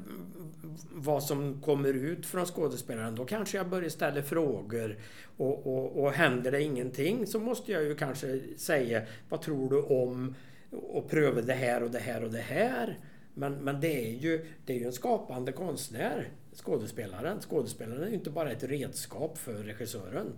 vad 0.92 1.22
som 1.22 1.62
kommer 1.62 1.94
ut 1.94 2.26
från 2.26 2.46
skådespelaren, 2.46 3.14
då 3.14 3.24
kanske 3.24 3.56
jag 3.56 3.68
börjar 3.68 3.88
ställa 3.88 4.22
frågor. 4.22 4.96
Och, 5.36 5.66
och, 5.66 6.02
och 6.02 6.12
händer 6.12 6.50
det 6.50 6.62
ingenting 6.62 7.26
så 7.26 7.40
måste 7.40 7.72
jag 7.72 7.82
ju 7.82 7.94
kanske 7.94 8.40
säga, 8.56 9.02
vad 9.28 9.42
tror 9.42 9.70
du 9.70 9.82
om 9.82 10.34
och 10.70 11.10
pröva 11.10 11.40
det 11.40 11.54
här 11.54 11.82
och 11.82 11.90
det 11.90 11.98
här 11.98 12.24
och 12.24 12.30
det 12.30 12.38
här. 12.38 12.98
Men, 13.34 13.54
men 13.54 13.80
det, 13.80 14.08
är 14.08 14.12
ju, 14.12 14.46
det 14.66 14.72
är 14.72 14.78
ju 14.78 14.86
en 14.86 14.92
skapande 14.92 15.52
konstnär, 15.52 16.28
skådespelaren. 16.54 17.40
Skådespelaren 17.40 18.02
är 18.02 18.08
ju 18.08 18.14
inte 18.14 18.30
bara 18.30 18.52
ett 18.52 18.62
redskap 18.64 19.38
för 19.38 19.54
regissören. 19.54 20.32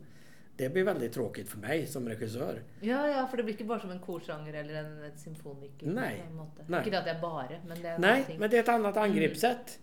Det 0.56 0.68
blir 0.68 0.84
väldigt 0.84 1.12
tråkigt 1.12 1.48
för 1.48 1.58
mig 1.58 1.86
som 1.86 2.08
regissör. 2.08 2.62
Ja, 2.80 3.08
ja, 3.08 3.26
för 3.26 3.36
det 3.36 3.42
blir 3.42 3.54
inte 3.54 3.64
bara 3.64 3.80
som 3.80 3.90
en 3.90 3.98
korsånger 3.98 4.54
eller 4.54 4.74
en, 4.74 5.18
symfoniker. 5.18 5.86
Nej, 5.86 6.22
nej. 6.66 6.82
Inte 6.84 6.98
att 6.98 7.04
det 7.04 7.10
är 7.10 7.20
bara, 7.20 7.48
men 7.66 7.82
det 7.82 7.88
är 7.88 7.98
Nej, 7.98 8.10
någonting. 8.10 8.38
men 8.38 8.50
det 8.50 8.56
är 8.56 8.60
ett 8.62 8.68
annat 8.68 8.96
angreppssätt. 8.96 9.78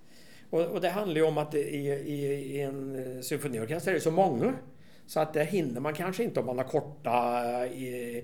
Och, 0.49 0.61
och 0.61 0.81
det 0.81 0.89
handlar 0.89 1.15
ju 1.15 1.23
om 1.23 1.37
att 1.37 1.55
i, 1.55 1.57
i, 1.57 2.33
i 2.33 2.61
en 2.61 3.15
eh, 3.15 3.21
symfoniorkester 3.21 3.91
är 3.91 3.95
det 3.95 4.01
så 4.01 4.11
många. 4.11 4.53
Så 5.05 5.19
att 5.19 5.33
det 5.33 5.43
hinner 5.43 5.81
man 5.81 5.93
kanske 5.93 6.23
inte 6.23 6.39
om 6.39 6.45
man 6.45 6.57
har 6.57 6.65
korta 6.65 7.41
eh, 7.65 8.23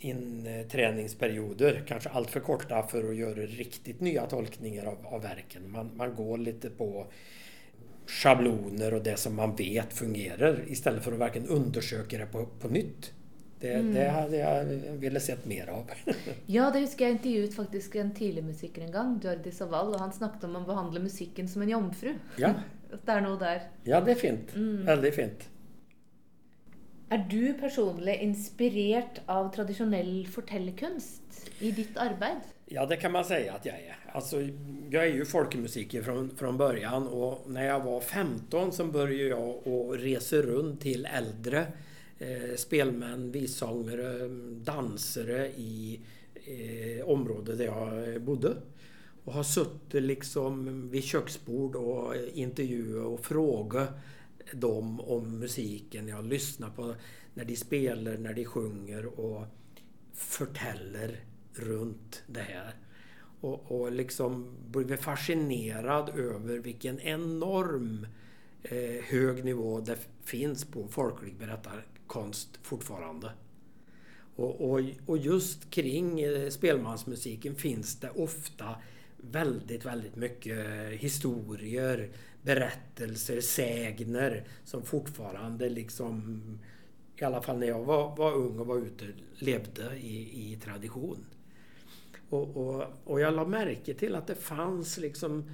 inträningsperioder. 0.00 1.82
Kanske 1.88 2.08
allt 2.08 2.30
för 2.30 2.40
korta 2.40 2.82
för 2.82 3.08
att 3.10 3.16
göra 3.16 3.40
riktigt 3.46 4.00
nya 4.00 4.26
tolkningar 4.26 4.84
av, 4.84 4.96
av 5.06 5.22
verken. 5.22 5.70
Man, 5.70 5.90
man 5.96 6.14
går 6.14 6.38
lite 6.38 6.70
på 6.70 7.06
schabloner 8.06 8.94
och 8.94 9.02
det 9.02 9.16
som 9.16 9.34
man 9.36 9.56
vet 9.56 9.92
fungerar 9.92 10.60
istället 10.68 11.04
för 11.04 11.12
att 11.12 11.18
verkligen 11.18 11.48
undersöka 11.48 12.18
det 12.18 12.26
på, 12.26 12.46
på 12.60 12.68
nytt. 12.68 13.12
Det, 13.60 13.72
Mm. 13.72 13.94
det 13.94 14.08
hade 14.08 14.36
jag 14.36 14.64
velat 14.92 15.22
sett 15.22 15.46
mer 15.46 15.66
av. 15.66 15.90
Ja, 16.46 16.70
det 16.70 16.78
husker 16.80 17.04
jag 17.04 17.12
intervjuet 17.12 17.54
faktiskt 17.54 17.94
en 17.94 18.14
tidlig 18.14 18.44
musiker 18.44 18.82
en 18.82 18.92
gång, 18.92 19.20
Jordi 19.24 19.50
Savall, 19.52 19.94
och 19.94 20.00
han 20.00 20.12
snackade 20.12 20.46
om 20.46 20.56
att 20.56 20.66
behandla 20.66 21.00
musiken 21.00 21.48
som 21.48 21.62
en 21.62 21.68
jomfru. 21.68 22.14
ja, 22.36 22.54
det 23.04 23.12
är 23.12 23.20
något 23.20 23.40
där. 23.40 23.62
ja, 23.84 24.00
det 24.00 24.10
är 24.10 24.14
fint. 24.14 24.54
Mm. 24.54 24.84
Väldigt 24.86 25.14
fint. 25.14 25.48
Är 27.08 27.26
du 27.30 27.52
personligen 27.52 28.20
inspirerad 28.20 29.20
av 29.26 29.54
traditionell 29.54 30.26
fortellerkunst 30.26 31.50
i 31.58 31.70
ditt 31.70 31.96
arbete? 31.96 32.40
Ja, 32.66 32.86
det 32.86 32.96
kan 32.96 33.12
man 33.12 33.24
säga 33.24 33.54
att 33.54 33.66
jag 33.66 33.74
är. 33.74 33.96
Alltså, 34.12 34.42
jag 34.90 35.04
är 35.06 35.14
ju 35.14 35.24
folkmusiker 35.24 36.02
från, 36.02 36.36
från 36.36 36.56
början 36.56 37.08
och 37.08 37.50
när 37.50 37.66
jag 37.66 37.80
var 37.80 38.00
15 38.00 38.72
så 38.72 38.84
började 38.84 39.28
jag 39.28 39.68
att 39.68 40.00
resa 40.00 40.36
runt 40.36 40.80
till 40.80 41.06
äldre 41.06 41.66
eh, 42.18 42.56
spelmän, 42.56 43.32
vissångare, 43.32 44.28
dansare 44.64 45.46
i 45.46 46.00
eh, 46.34 47.08
området 47.08 47.58
där 47.58 47.64
jag 47.64 48.22
bodde. 48.22 48.56
Och 49.24 49.32
har 49.32 49.42
suttit 49.42 50.02
liksom 50.02 50.88
vid 50.90 51.04
köksbord 51.04 51.76
och 51.76 52.14
intervjuat 52.34 53.06
och 53.06 53.24
frågat 53.24 53.88
dem 54.52 55.00
om 55.00 55.38
musiken. 55.38 56.08
Jag 56.08 56.24
lyssnar 56.24 56.70
på 56.70 56.94
när 57.34 57.44
de 57.44 57.56
spelar, 57.56 58.16
när 58.16 58.34
de 58.34 58.44
sjunger 58.44 59.20
och 59.20 59.46
förtäller 60.14 61.24
runt 61.54 62.22
det 62.26 62.40
här. 62.40 62.74
Och, 63.40 63.72
och 63.72 63.92
liksom 63.92 64.56
blivit 64.70 65.00
fascinerad 65.00 66.08
över 66.08 66.58
vilken 66.58 67.00
enorm 67.00 68.06
eh, 68.62 69.04
hög 69.04 69.44
nivå 69.44 69.80
det 69.80 69.98
finns 70.24 70.64
på 70.64 70.88
folklig 70.88 71.36
berättarkonst 71.36 72.58
fortfarande. 72.62 73.30
Och, 74.36 74.70
och, 74.70 74.80
och 75.06 75.18
just 75.18 75.70
kring 75.70 76.20
eh, 76.20 76.48
spelmansmusiken 76.48 77.54
finns 77.54 78.00
det 78.00 78.10
ofta 78.10 78.76
väldigt, 79.16 79.84
väldigt 79.84 80.16
mycket 80.16 80.90
historier, 80.90 82.10
berättelser, 82.46 83.40
sägner 83.40 84.44
som 84.64 84.82
fortfarande 84.82 85.68
liksom, 85.68 86.42
i 87.16 87.24
alla 87.24 87.42
fall 87.42 87.58
när 87.58 87.66
jag 87.66 87.84
var, 87.84 88.16
var 88.16 88.32
ung 88.34 88.58
och 88.58 88.66
var 88.66 88.78
ute, 88.78 89.04
levde 89.34 89.96
i, 89.96 90.52
i 90.52 90.56
tradition. 90.56 91.26
Och, 92.28 92.56
och, 92.56 92.84
och 93.04 93.20
jag 93.20 93.34
la 93.34 93.44
märke 93.44 93.94
till 93.94 94.14
att 94.14 94.26
det 94.26 94.34
fanns 94.34 94.98
liksom 94.98 95.50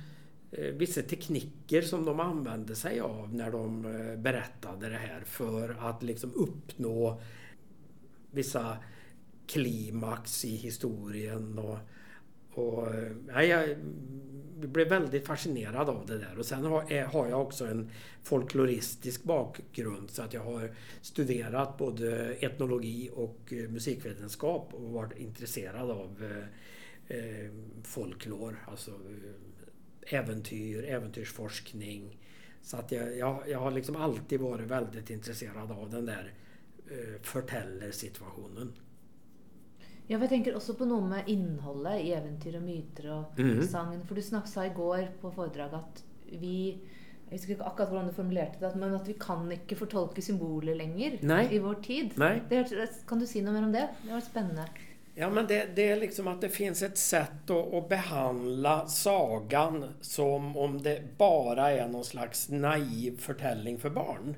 eh, 0.50 0.74
vissa 0.74 1.02
tekniker 1.02 1.82
som 1.82 2.04
de 2.04 2.20
använde 2.20 2.76
sig 2.76 3.00
av 3.00 3.34
när 3.34 3.50
de 3.50 3.84
eh, 3.84 4.16
berättade 4.16 4.88
det 4.88 4.96
här 4.96 5.20
för 5.24 5.76
att 5.80 6.02
liksom 6.02 6.32
uppnå 6.34 7.20
vissa 8.30 8.76
klimax 9.46 10.44
i 10.44 10.56
historien. 10.56 11.58
Och, 11.58 11.78
och, 12.54 12.94
eh, 12.94 13.12
nej, 13.26 13.48
jag 13.48 13.76
blev 14.68 14.88
väldigt 14.88 15.26
fascinerad 15.26 15.88
av 15.88 16.06
det 16.06 16.18
där. 16.18 16.38
Och 16.38 16.46
sen 16.46 16.64
eh, 16.64 17.06
har, 17.06 17.28
jag 17.28 17.42
också 17.42 17.66
en 17.66 17.90
folkloristisk 18.22 19.24
bakgrund 19.24 20.10
så 20.10 20.22
att 20.22 20.32
jag 20.32 20.44
har 20.44 20.70
studerat 21.00 21.78
både 21.78 22.34
etnologi 22.34 23.10
och 23.14 23.52
eh, 23.52 23.68
musikvetenskap 23.68 24.74
och 24.74 24.90
varit 24.90 25.18
intresserad 25.18 25.90
av 25.90 26.42
eh, 27.08 27.50
folklor, 27.82 28.56
alltså 28.66 28.90
äventyr, 30.06 30.84
äventyrsforskning. 30.84 32.18
Så 32.62 32.76
att 32.76 32.92
jag, 32.92 33.16
jag, 33.18 33.42
jag 33.48 33.58
har 33.58 33.70
liksom 33.70 33.96
alltid 33.96 34.40
varit 34.40 34.66
väldigt 34.66 35.10
intresserad 35.10 35.72
av 35.72 35.90
den 35.90 36.06
där 36.06 36.32
eh, 36.90 37.22
förtällersituationen. 37.22 38.72
Ja, 40.12 40.18
for 40.18 40.26
jeg 40.28 40.34
tenker 40.34 40.56
også 40.58 40.74
på 40.76 40.84
noe 40.84 41.00
med 41.08 41.28
innholdet 41.32 42.02
i 42.04 42.10
eventyr 42.12 42.58
og 42.58 42.64
myter 42.66 43.06
og 43.14 43.38
Mhm. 43.40 43.62
sangen. 43.64 44.02
For 44.04 44.14
du 44.14 44.20
snak, 44.22 44.46
sa 44.46 44.66
i 44.68 44.74
går 44.76 45.06
på 45.22 45.30
foredraget 45.32 45.78
at 45.80 46.02
vi 46.40 46.78
Jeg 47.30 47.38
husker 47.38 47.54
ikke 47.54 47.64
akkurat 47.64 47.88
hvordan 47.88 48.08
du 48.08 48.12
formulerte 48.12 48.60
det, 48.60 48.74
men 48.76 48.94
at 48.94 49.06
vi 49.08 49.14
kan 49.14 49.46
ikke 49.54 49.76
fortolke 49.78 50.20
symboler 50.20 50.74
lenger 50.76 51.14
Nei. 51.22 51.46
i 51.54 51.58
vår 51.58 51.78
tid. 51.82 52.10
Nej. 52.20 52.42
Det, 52.50 52.66
kan 53.08 53.18
du 53.18 53.24
si 53.26 53.40
noe 53.40 53.54
mer 53.54 53.64
om 53.64 53.72
det? 53.72 53.88
Det 54.04 54.12
var 54.12 54.20
spennende. 54.20 54.66
Ja, 55.14 55.30
men 55.30 55.46
det, 55.46 55.76
det 55.76 55.88
är 55.90 55.96
liksom 55.96 56.28
att 56.28 56.40
det 56.40 56.48
finns 56.48 56.82
ett 56.82 56.98
sätt 56.98 57.50
att, 57.50 57.74
att 57.74 57.88
behandla 57.88 58.86
sagan 58.86 59.84
som 60.00 60.56
om 60.56 60.82
det 60.82 61.18
bara 61.18 61.70
är 61.70 61.88
någon 61.88 62.04
slags 62.04 62.48
naiv 62.50 63.18
förtällning 63.18 63.78
för 63.78 63.90
barn. 63.90 64.34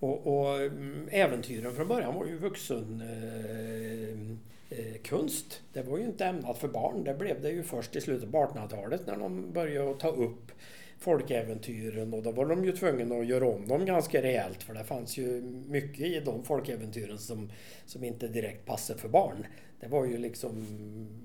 Och, 0.00 0.26
och 0.26 0.56
mm, 0.56 1.08
äventyren 1.12 1.74
från 1.74 1.88
början 1.88 2.14
var 2.14 2.26
ju 2.26 2.38
vuxen 2.38 3.00
eh, 3.00 4.36
Eh, 4.78 5.08
konst. 5.08 5.62
Det 5.72 5.82
var 5.82 5.98
ju 5.98 6.04
inte 6.04 6.24
ämnat 6.24 6.58
för 6.58 6.68
barn. 6.68 7.04
Det 7.04 7.14
blev 7.14 7.42
det 7.42 7.50
ju 7.50 7.62
först 7.62 7.96
i 7.96 8.00
slutet 8.00 8.32
på 8.32 8.38
1800-talet 8.38 9.06
när 9.06 9.16
de 9.16 9.52
började 9.52 9.90
att 9.90 10.00
ta 10.00 10.08
upp 10.08 10.52
folkäventyren 10.98 12.14
och 12.14 12.22
då 12.22 12.32
var 12.32 12.46
de 12.46 12.64
ju 12.64 12.72
tvungna 12.72 13.14
att 13.14 13.26
göra 13.26 13.48
om 13.48 13.68
dem 13.68 13.86
ganska 13.86 14.22
rejält 14.22 14.62
för 14.62 14.74
det 14.74 14.84
fanns 14.84 15.16
ju 15.16 15.40
mycket 15.68 16.00
i 16.06 16.20
de 16.20 16.44
folkäventyren 16.44 17.18
som, 17.18 17.50
som 17.86 18.04
inte 18.04 18.28
direkt 18.28 18.66
passade 18.66 18.98
för 18.98 19.08
barn. 19.08 19.46
Det 19.80 19.88
var 19.88 20.04
ju 20.04 20.18
liksom 20.18 20.66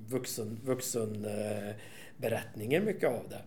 vuxen, 0.08 0.60
vuxen 0.64 1.26
eh, 1.26 2.82
mycket 2.82 3.10
av 3.10 3.30
det. 3.30 3.42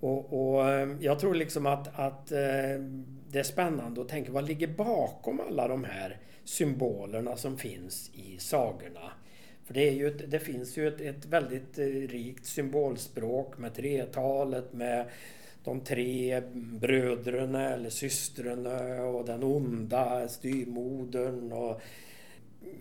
Och, 0.00 0.52
och 0.52 0.70
ehm, 0.70 0.96
jag 1.00 1.18
tror 1.18 1.34
liksom 1.34 1.66
att, 1.66 1.98
att 1.98 2.32
ehm, 2.32 3.06
det 3.30 3.38
är 3.38 3.42
spännande 3.42 4.00
att 4.00 4.08
tänka 4.08 4.32
vad 4.32 4.48
ligger 4.48 4.68
bakom 4.68 5.40
alla 5.40 5.68
de 5.68 5.84
här 5.84 6.16
symbolerna 6.44 7.36
som 7.36 7.58
finns 7.58 8.10
i 8.14 8.38
sagorna. 8.38 9.12
För 9.64 9.74
det, 9.74 9.88
är 9.88 9.92
ju 9.92 10.08
ett, 10.08 10.30
det 10.30 10.38
finns 10.38 10.78
ju 10.78 10.88
ett, 10.88 11.00
ett 11.00 11.26
väldigt 11.26 11.78
eh, 11.78 11.84
rikt 11.84 12.46
symbolspråk 12.46 13.58
med 13.58 13.74
tretalet, 13.74 14.72
med 14.72 15.06
de 15.64 15.80
tre 15.80 16.42
bröderna 16.54 17.70
eller 17.70 17.90
systrarna 17.90 19.02
och 19.04 19.26
den 19.26 19.42
onda 19.42 20.28
styrmodern 20.28 21.52
och 21.52 21.80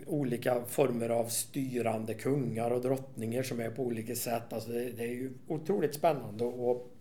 olika 0.06 0.62
former 0.68 1.10
av 1.10 1.26
styrande 1.26 2.14
kungar 2.14 2.72
och 2.72 2.82
drottningar 2.82 3.44
som 3.44 3.60
är 3.60 3.70
på 3.70 3.84
olika 3.84 4.16
sätt. 4.16 4.54
Alltså 4.54 4.72
det, 4.72 4.92
det 4.92 5.04
är 5.04 5.14
ju 5.14 5.32
otroligt 5.48 5.94
spännande 5.94 6.48
att 6.48 6.97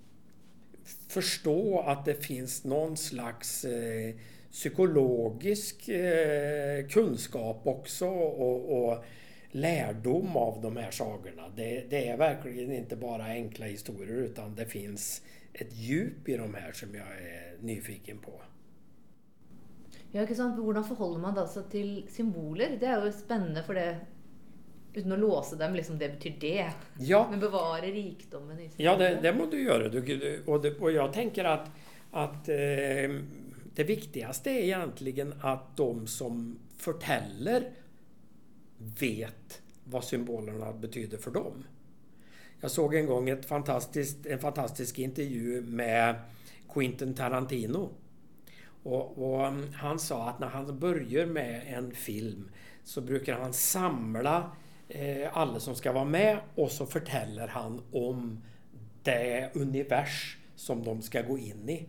förstå 1.08 1.80
att 1.80 2.04
det 2.04 2.14
finns 2.14 2.64
någon 2.64 2.96
slags 2.96 3.64
eh, 3.64 4.14
psykologisk 4.52 5.88
eh, 5.88 6.86
kunskap 6.86 7.66
också 7.66 8.06
och, 8.06 8.88
och 8.88 9.04
lärdom 9.50 10.36
av 10.36 10.62
de 10.62 10.76
här 10.76 10.90
sagorna. 10.90 11.48
Det, 11.56 11.86
det 11.90 12.08
är 12.08 12.16
verkligen 12.16 12.72
inte 12.72 12.96
bara 12.96 13.24
enkla 13.24 13.66
historier 13.66 14.16
utan 14.16 14.54
det 14.54 14.66
finns 14.66 15.22
ett 15.52 15.72
djup 15.72 16.28
i 16.28 16.36
de 16.36 16.54
här 16.54 16.72
som 16.72 16.94
jag 16.94 17.06
är 17.06 17.56
nyfiken 17.60 18.18
på. 18.18 18.40
Ja, 20.12 20.22
ikke 20.22 20.34
sant? 20.38 20.56
Hvordan 20.56 20.84
forholder 20.86 21.20
man 21.20 21.34
da 21.36 21.42
seg 21.50 21.66
til 21.70 21.88
symboler? 22.08 22.78
Det 22.80 22.86
är 22.86 23.04
ju 23.04 23.12
spännande 23.12 23.62
för 23.62 23.74
det 23.74 23.96
Uten 24.96 25.12
å 25.12 25.16
låse 25.16 25.56
dem, 25.60 25.74
liksom 25.76 25.98
det 26.00 26.08
betyr 26.08 26.36
det. 26.40 26.70
Ja, 26.98 27.26
Men 27.30 27.40
bevare 27.40 27.90
rikdommen 27.92 28.60
i 28.60 28.70
ja 28.76 28.96
det, 28.96 29.18
det 29.22 29.32
må 29.36 29.46
du 29.46 29.58
göra. 29.62 29.88
Du, 29.88 30.42
och, 30.46 30.62
det, 30.62 30.78
och 30.80 30.92
jag 30.92 31.12
tänker 31.12 31.44
att, 31.44 31.70
att 32.10 32.48
eh, 32.48 33.20
det 33.74 33.84
viktigaste 33.84 34.50
är 34.50 34.62
egentligen 34.62 35.34
att 35.40 35.76
de 35.76 36.06
som 36.06 36.58
förtäller 36.76 37.70
vet 38.78 39.62
vad 39.84 40.04
symbolerna 40.04 40.72
betyder 40.72 41.18
för 41.18 41.30
dem. 41.30 41.64
Jag 42.60 42.70
såg 42.70 42.94
en 42.94 43.06
gång 43.06 43.28
ett 43.28 43.46
fantastiskt, 43.46 44.26
en 44.26 44.38
fantastisk 44.38 44.98
intervju 44.98 45.62
med 45.62 46.14
Quentin 46.72 47.14
Tarantino. 47.14 47.90
Och, 48.82 49.18
och 49.18 49.46
mm, 49.46 49.72
han 49.72 49.98
sa 49.98 50.28
att 50.28 50.40
när 50.40 50.46
han 50.48 50.78
börjar 50.78 51.26
med 51.26 51.62
en 51.66 51.90
film 51.90 52.50
så 52.84 53.00
brukar 53.00 53.38
han 53.38 53.52
samla 53.52 54.50
Eh, 54.88 55.36
alla 55.36 55.60
som 55.60 55.74
ska 55.74 55.92
vara 55.92 56.04
med 56.04 56.38
och 56.54 56.70
så 56.70 56.86
förtäller 56.86 57.48
han 57.48 57.82
om 57.92 58.42
det 59.02 59.50
univers 59.54 60.36
som 60.56 60.84
de 60.84 61.02
ska 61.02 61.22
gå 61.22 61.38
in 61.38 61.68
i. 61.68 61.86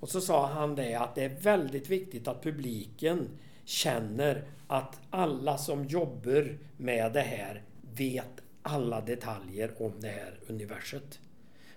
Och 0.00 0.08
så 0.08 0.20
sa 0.20 0.46
han 0.46 0.74
det 0.74 0.94
att 0.94 1.14
det 1.14 1.24
är 1.24 1.28
väldigt 1.40 1.90
viktigt 1.90 2.28
att 2.28 2.42
publiken 2.42 3.28
känner 3.64 4.44
att 4.66 5.00
alla 5.10 5.58
som 5.58 5.84
jobbar 5.84 6.58
med 6.76 7.12
det 7.12 7.20
här 7.20 7.62
vet 7.94 8.42
alla 8.62 9.00
detaljer 9.00 9.82
om 9.82 9.92
det 10.00 10.08
här 10.08 10.38
universet. 10.46 11.20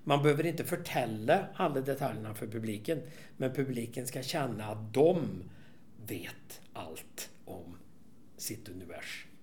Man 0.04 0.24
behöver 0.24 0.46
inte 0.46 0.64
förtälla 0.64 1.48
alla 1.56 1.82
detaljerna 1.82 2.34
för 2.34 2.48
publiken, 2.48 3.02
men 3.38 3.54
publiken 3.54 4.08
ska 4.08 4.24
känna 4.24 4.66
att 4.66 4.94
de 4.94 5.44
vet 6.08 6.62
allt 6.74 7.30
om 7.46 7.78
sitt 8.38 8.70
universum. 8.70 9.35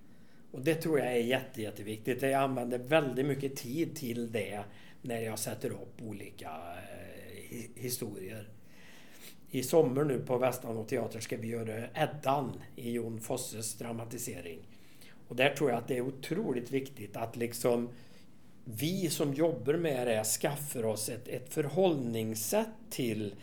Och 0.52 0.60
det 0.60 0.74
tror 0.74 0.98
jag 0.98 1.08
är 1.08 1.20
jätte, 1.20 1.62
jätteviktigt. 1.62 2.22
Jag 2.22 2.32
använder 2.32 2.78
väldigt 2.78 3.26
mycket 3.26 3.56
tid 3.56 3.96
till 3.96 4.32
det 4.32 4.64
när 5.02 5.20
jag 5.20 5.38
sätter 5.38 5.70
upp 5.70 6.02
olika 6.02 6.50
eh, 7.50 7.58
historier. 7.74 8.48
I 9.50 9.62
sommar 9.62 10.04
nu 10.04 10.18
på 10.18 10.38
Västanå 10.38 10.84
teater 10.84 11.20
ska 11.20 11.36
vi 11.36 11.48
göra 11.48 11.88
Eddan 11.94 12.62
i 12.76 12.90
Jon 12.92 13.20
Fosses 13.20 13.74
dramatisering. 13.74 14.58
Och 15.28 15.36
där 15.36 15.54
tror 15.54 15.70
jag 15.70 15.78
att 15.78 15.88
det 15.88 15.96
är 15.96 16.00
otroligt 16.00 16.70
viktigt 16.70 17.16
att 17.16 17.36
liksom 17.36 17.88
vi 18.64 19.10
som 19.10 19.34
jobbar 19.34 19.74
med 19.74 20.06
det 20.06 20.24
skaffar 20.24 20.84
oss 20.84 21.08
ett, 21.08 21.28
ett 21.28 21.54
förhållningssätt 21.54 22.68
till 22.90 23.34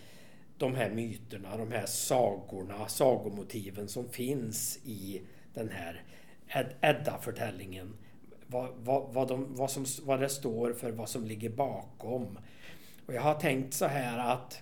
de 0.58 0.76
här 0.76 0.90
myterna, 0.90 1.58
de 1.58 1.72
här 1.72 1.86
sagorna, 1.86 2.88
sagomotiven 2.88 3.88
som 3.88 4.10
finns 4.10 4.80
i 4.86 5.22
den 5.54 5.70
här 5.70 6.04
Ed- 6.50 6.76
Edda-förtällningen. 6.82 7.94
Vad, 8.48 8.70
vad, 8.84 9.14
vad, 9.14 9.28
de, 9.28 9.56
vad, 9.56 9.72
som, 9.72 9.86
vad 10.04 10.20
det 10.20 10.30
står 10.30 10.74
för, 10.74 10.92
vad 10.92 11.10
som 11.10 11.26
ligger 11.26 11.50
bakom. 11.50 12.40
Och 13.06 13.14
jag 13.14 13.22
har 13.22 13.36
tänkt 13.36 13.74
så 13.74 13.86
här 13.86 14.34
att 14.34 14.62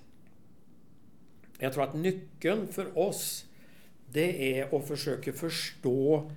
jag 1.60 1.74
tror 1.74 1.84
att 1.84 1.96
nyckeln 1.96 2.67
för 2.67 2.98
oss 2.98 3.46
det 4.12 4.60
är 4.60 4.77
att 4.77 4.88
försöka 4.88 5.34
förstå 5.34 6.32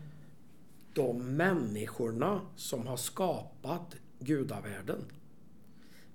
de 0.95 1.37
människorna 1.37 2.41
som 2.57 2.87
har 2.87 2.97
skapat 2.97 3.97
gudavärlden. 4.19 5.05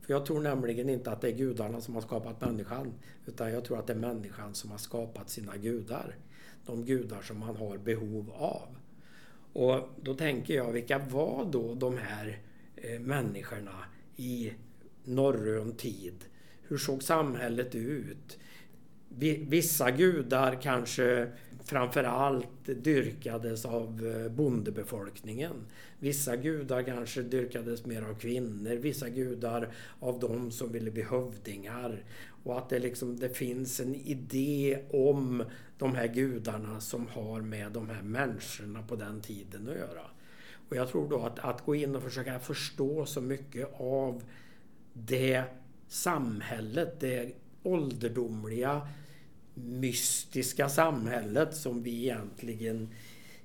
För 0.02 0.14
jag 0.14 0.26
tror 0.26 0.42
nämligen 0.42 0.90
inte 0.90 1.12
att 1.12 1.22
det 1.22 1.28
är 1.28 1.38
gudarna 1.38 1.82
som 1.82 1.94
har 1.94 2.02
skapat 2.02 2.42
människan. 2.42 2.94
Utan 3.26 3.52
jag 3.52 3.66
tror 3.66 3.80
att 3.80 3.88
det 3.88 3.94
är 3.94 3.98
människan 3.98 4.56
som 4.56 4.72
har 4.72 4.78
skapat 4.78 5.30
sina 5.30 5.58
gudar. 5.58 6.16
De 6.66 6.86
gudar 6.86 7.22
som 7.22 7.40
man 7.40 7.56
har 7.56 7.78
behov 7.78 8.32
av. 8.32 8.68
Och 9.56 9.90
då 10.02 10.14
tänker 10.14 10.54
jag, 10.54 10.72
vilka 10.72 10.98
var 11.00 11.46
då 11.52 11.76
de 11.76 11.98
här 11.98 12.40
eh, 12.76 13.00
människorna 13.00 13.76
i 14.16 14.52
norrön 15.04 15.72
tid? 15.76 16.14
Hur 16.68 16.78
såg 16.78 17.04
samhället 17.04 17.76
ut? 17.76 18.38
Vi- 19.10 19.46
Vissa 19.50 19.92
gudar 19.92 20.62
kanske 20.62 21.28
framförallt 21.64 22.66
dyrkades 22.66 23.66
av 23.66 24.06
eh, 24.26 24.32
bondebefolkningen. 24.32 25.54
Vissa 26.00 26.36
gudar 26.36 26.84
kanske 26.84 27.22
dyrkades 27.22 27.86
mer 27.86 28.02
av 28.02 28.14
kvinnor, 28.20 28.76
vissa 28.76 29.10
gudar 29.10 29.70
av 30.00 30.20
de 30.20 30.52
som 30.52 30.72
ville 30.72 30.92
bli 30.92 31.04
hövdingar. 31.04 32.04
Och 32.46 32.58
att 32.58 32.70
det, 32.70 32.80
liksom, 32.80 33.20
det 33.20 33.30
finns 33.30 33.80
en 33.80 33.96
idé 33.96 34.80
om 34.90 35.44
de 35.78 35.96
här 35.96 36.08
gudarna 36.08 36.82
som 36.82 37.08
har 37.08 37.42
med 37.42 37.72
de 37.72 37.90
här 37.90 38.02
människorna 38.02 38.84
på 38.84 38.96
den 38.96 39.22
tiden 39.22 39.70
att 39.70 39.76
göra. 39.76 40.08
Och 40.70 40.76
jag 40.76 40.90
tror 40.90 41.10
då 41.10 41.22
att, 41.22 41.40
att 41.40 41.66
gå 41.66 41.76
in 41.76 41.96
och 41.96 42.04
försöka 42.04 42.40
förstå 42.40 43.06
så 43.06 43.22
mycket 43.22 43.70
av 43.80 44.24
det 44.94 45.44
samhället, 45.88 47.00
det 47.00 47.32
ålderdomliga 47.64 48.88
mystiska 49.54 50.70
samhället 50.70 51.56
som 51.56 51.84
vi 51.84 52.04
egentligen 52.04 52.90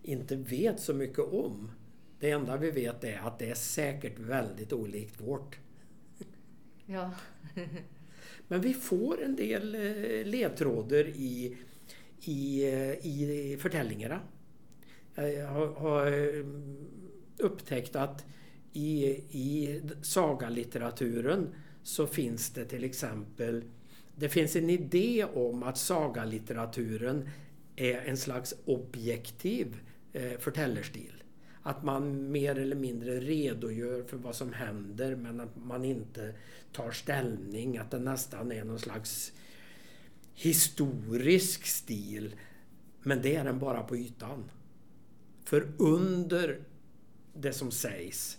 inte 0.02 0.36
vet 0.36 0.80
så 0.80 0.94
mycket 0.94 1.32
om. 1.32 1.70
Det 2.18 2.30
enda 2.30 2.56
vi 2.56 2.70
vet 2.70 3.04
är 3.04 3.18
att 3.18 3.38
det 3.38 3.50
är 3.50 3.54
säkert 3.54 4.18
väldigt 4.18 4.72
olikt 4.72 5.20
vårt. 5.20 5.58
Ja. 6.86 7.10
Men 8.50 8.60
vi 8.60 8.74
får 8.74 9.22
en 9.22 9.36
del 9.36 9.74
eh, 9.74 10.26
ledtrådar 10.26 11.08
i, 11.08 11.56
i, 12.20 12.64
eh, 12.64 13.06
i 13.06 13.56
förtällningarna. 13.60 14.20
Jag 15.14 15.66
har, 15.72 16.06
eh, 16.06 16.44
upptäckt 17.38 17.96
att 17.96 18.24
i, 18.72 19.04
i 19.30 19.80
sagalitteraturen 20.02 21.54
så 21.82 22.06
finns 22.06 22.50
det 22.50 22.64
till 22.64 22.84
exempel 22.84 23.64
det 24.16 24.28
finns 24.28 24.56
en 24.56 24.70
idé 24.70 25.24
om 25.24 25.62
att 25.62 25.78
sagalitteraturen 25.78 27.28
är 27.76 27.98
en 27.98 28.16
slags 28.16 28.54
objektiv 28.64 29.76
eh, 30.12 30.38
förtällerstil. 30.38 31.19
Att 31.62 31.82
man 31.82 32.32
mer 32.32 32.58
eller 32.58 32.76
mindre 32.76 33.20
redogör 33.20 34.02
för 34.02 34.16
vad 34.16 34.34
som 34.34 34.52
händer 34.52 35.16
men 35.16 35.40
att 35.40 35.56
man 35.56 35.84
inte 35.84 36.34
tar 36.72 36.90
ställning. 36.90 37.78
Att 37.78 37.90
det 37.90 37.98
nästan 37.98 38.52
är 38.52 38.64
någon 38.64 38.78
slags 38.78 39.32
historisk 40.34 41.66
stil. 41.66 42.34
Men 43.02 43.22
det 43.22 43.36
är 43.36 43.44
den 43.44 43.58
bara 43.58 43.82
på 43.82 43.96
ytan. 43.96 44.50
För 45.44 45.72
under 45.78 46.60
det 47.34 47.52
som 47.52 47.70
sägs 47.70 48.38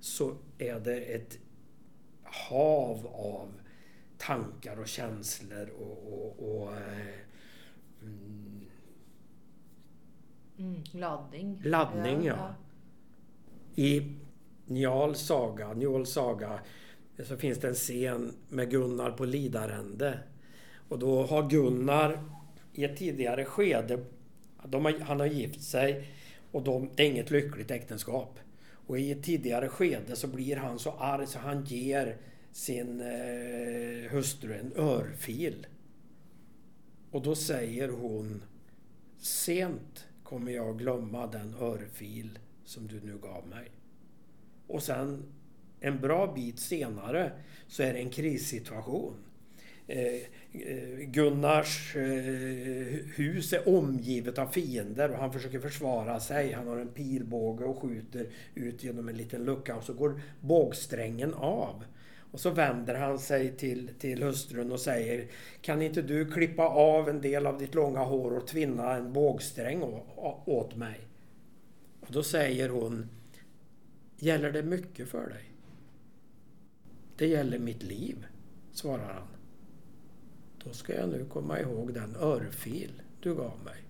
så 0.00 0.36
är 0.58 0.80
det 0.80 0.96
ett 0.96 1.38
hav 2.22 3.06
av 3.06 3.48
tankar 4.18 4.80
och 4.80 4.88
känslor 4.88 5.68
och, 5.68 6.12
och, 6.12 6.62
och 6.62 6.72
mm, 8.02 8.41
Mm, 10.62 10.82
laddning. 10.92 11.60
Laddning, 11.64 12.24
ja. 12.24 12.54
I 13.74 14.16
Njals 14.66 15.18
saga, 15.18 15.72
Njåls 15.72 16.12
saga 16.12 16.60
så 17.24 17.36
finns 17.36 17.58
det 17.58 17.68
en 17.68 17.74
scen 17.74 18.32
med 18.48 18.70
Gunnar 18.70 19.10
på 19.10 19.24
Lidarände. 19.24 20.18
Och 20.88 20.98
då 20.98 21.22
har 21.22 21.50
Gunnar 21.50 22.24
i 22.72 22.84
ett 22.84 22.96
tidigare 22.96 23.44
skede, 23.44 24.04
de 24.64 24.84
har, 24.84 24.98
han 25.00 25.20
har 25.20 25.26
gift 25.26 25.62
sig 25.62 26.08
och 26.52 26.62
de, 26.62 26.90
det 26.94 27.02
är 27.02 27.06
inget 27.06 27.30
lyckligt 27.30 27.70
äktenskap. 27.70 28.38
Och 28.86 28.98
i 28.98 29.12
ett 29.12 29.22
tidigare 29.22 29.68
skede 29.68 30.16
så 30.16 30.26
blir 30.26 30.56
han 30.56 30.78
så 30.78 30.90
arg 30.90 31.26
så 31.26 31.38
han 31.38 31.64
ger 31.64 32.16
sin 32.52 33.00
eh, 33.00 34.10
hustru 34.10 34.54
en 34.54 34.72
örfil. 34.76 35.66
Och 37.10 37.22
då 37.22 37.34
säger 37.34 37.88
hon 37.88 38.42
Sent 39.18 40.06
kommer 40.32 40.52
jag 40.52 40.78
glömma 40.78 41.26
den 41.26 41.54
örfil 41.60 42.38
som 42.64 42.86
du 42.86 43.00
nu 43.00 43.18
gav 43.18 43.46
mig. 43.46 43.70
Och 44.66 44.82
sen 44.82 45.22
en 45.80 46.00
bra 46.00 46.32
bit 46.34 46.58
senare 46.58 47.32
så 47.66 47.82
är 47.82 47.92
det 47.92 47.98
en 47.98 48.10
krissituation. 48.10 49.14
Eh, 49.86 50.14
eh, 50.52 50.98
Gunnars 50.98 51.96
eh, 51.96 52.02
hus 53.14 53.52
är 53.52 53.68
omgivet 53.68 54.38
av 54.38 54.46
fiender 54.46 55.10
och 55.10 55.18
han 55.18 55.32
försöker 55.32 55.60
försvara 55.60 56.20
sig. 56.20 56.52
Han 56.52 56.68
har 56.68 56.76
en 56.76 56.88
pilbåge 56.88 57.64
och 57.64 57.82
skjuter 57.82 58.26
ut 58.54 58.84
genom 58.84 59.08
en 59.08 59.16
liten 59.16 59.44
lucka 59.44 59.76
och 59.76 59.84
så 59.84 59.94
går 59.94 60.20
bågsträngen 60.40 61.34
av. 61.34 61.84
Och 62.32 62.40
så 62.40 62.50
vänder 62.50 62.94
han 62.94 63.18
sig 63.18 63.56
till, 63.56 63.90
till 63.98 64.22
hustrun 64.22 64.72
och 64.72 64.80
säger 64.80 65.28
Kan 65.60 65.82
inte 65.82 66.02
du 66.02 66.30
klippa 66.30 66.62
av 66.68 67.08
en 67.08 67.20
del 67.20 67.46
av 67.46 67.58
ditt 67.58 67.74
långa 67.74 68.00
hår 68.00 68.36
och 68.36 68.46
tvinna 68.46 68.96
en 68.96 69.12
bågsträng 69.12 69.82
åt 70.46 70.76
mig? 70.76 71.00
Och 72.00 72.12
då 72.12 72.22
säger 72.22 72.68
hon 72.68 73.08
Gäller 74.16 74.52
det 74.52 74.62
mycket 74.62 75.08
för 75.08 75.28
dig? 75.28 75.52
Det 77.16 77.26
gäller 77.26 77.58
mitt 77.58 77.82
liv, 77.82 78.26
svarar 78.72 79.14
han. 79.14 79.28
då 80.64 80.72
ska 80.72 80.94
jag 80.94 81.08
nu 81.08 81.24
komma 81.24 81.60
ihåg 81.60 81.94
den 81.94 82.16
örfil 82.16 83.02
du 83.20 83.34
gav 83.34 83.64
mig. 83.64 83.82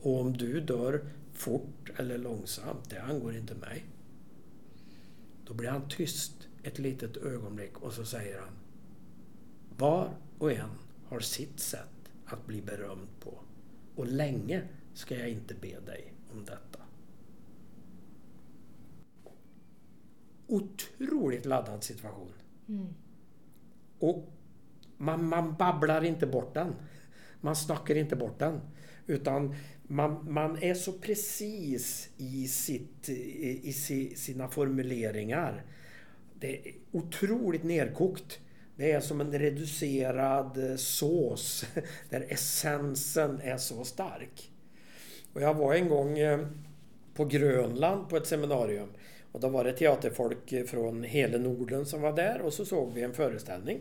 Och 0.00 0.20
om 0.20 0.32
du 0.32 0.60
dör 0.60 1.04
fort 1.32 1.90
eller 1.96 2.18
långsamt, 2.18 2.90
det 2.90 3.02
angår 3.02 3.36
inte 3.36 3.54
mig. 3.54 3.84
Då 5.46 5.54
blir 5.54 5.68
han 5.68 5.88
tyst 5.88 6.41
ett 6.62 6.78
litet 6.78 7.16
ögonblick 7.16 7.78
och 7.78 7.92
så 7.92 8.04
säger 8.04 8.38
han 8.40 8.52
Var 9.78 10.10
och 10.38 10.52
en 10.52 10.70
har 11.06 11.20
sitt 11.20 11.60
sätt 11.60 12.10
att 12.26 12.46
bli 12.46 12.62
berömd 12.62 13.08
på. 13.20 13.38
Och 13.94 14.06
länge 14.06 14.62
ska 14.94 15.18
jag 15.18 15.28
inte 15.28 15.54
be 15.54 15.80
dig 15.80 16.12
om 16.32 16.44
detta. 16.44 16.78
Otroligt 20.46 21.46
laddad 21.46 21.84
situation. 21.84 22.32
Mm. 22.68 22.86
Och 23.98 24.32
man, 24.96 25.28
man 25.28 25.56
babblar 25.56 26.04
inte 26.04 26.26
bort 26.26 26.54
den. 26.54 26.74
Man 27.40 27.56
snackar 27.56 27.94
inte 27.94 28.16
bort 28.16 28.38
den. 28.38 28.60
Utan 29.06 29.54
man, 29.82 30.32
man 30.32 30.62
är 30.62 30.74
så 30.74 30.92
precis 30.92 32.10
i, 32.16 32.48
sitt, 32.48 33.08
i, 33.08 33.68
i 33.68 33.72
sina 34.16 34.48
formuleringar. 34.48 35.64
Det 36.42 36.68
är 36.68 36.74
otroligt 36.92 37.64
nerkokt. 37.64 38.40
Det 38.76 38.92
är 38.92 39.00
som 39.00 39.20
en 39.20 39.38
reducerad 39.38 40.70
eh, 40.70 40.76
sås 40.76 41.64
där 42.10 42.26
essensen 42.28 43.40
är 43.40 43.56
så 43.56 43.84
stark. 43.84 44.50
Och 45.32 45.42
jag 45.42 45.54
var 45.54 45.74
en 45.74 45.88
gång 45.88 46.18
eh, 46.18 46.46
på 47.14 47.24
Grönland 47.24 48.08
på 48.08 48.16
ett 48.16 48.26
seminarium 48.26 48.88
och 49.32 49.40
då 49.40 49.48
var 49.48 49.64
det 49.64 49.72
teaterfolk 49.72 50.52
eh, 50.52 50.64
från 50.64 51.02
hela 51.02 51.38
Norden 51.38 51.86
som 51.86 52.00
var 52.00 52.12
där 52.12 52.40
och 52.40 52.52
så 52.52 52.64
såg 52.64 52.92
vi 52.92 53.02
en 53.02 53.14
föreställning. 53.14 53.80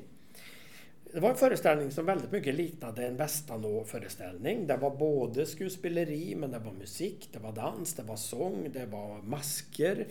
Det 1.14 1.20
var 1.20 1.30
en 1.30 1.36
föreställning 1.36 1.92
som 1.92 2.06
väldigt 2.06 2.32
mycket 2.32 2.56
liknade 2.56 3.08
en 3.08 3.18
Västanå-föreställning. 3.18 4.68
Det 4.68 4.78
var 4.78 4.96
både 4.96 5.46
skådespeleri, 5.46 6.36
men 6.36 6.52
det 6.52 6.60
var 6.60 6.72
musik, 6.72 7.30
det 7.32 7.40
var 7.40 7.52
dans, 7.52 7.94
det 7.94 8.04
var 8.04 8.16
sång, 8.16 8.70
det 8.74 8.86
var 8.86 9.22
masker. 9.22 10.08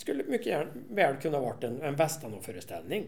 Skulle 0.00 0.24
mycket 0.24 0.66
väl 0.90 1.16
kunna 1.16 1.40
varit 1.40 1.64
en, 1.64 1.82
en 1.82 1.96
Västanå-föreställning. 1.96 3.06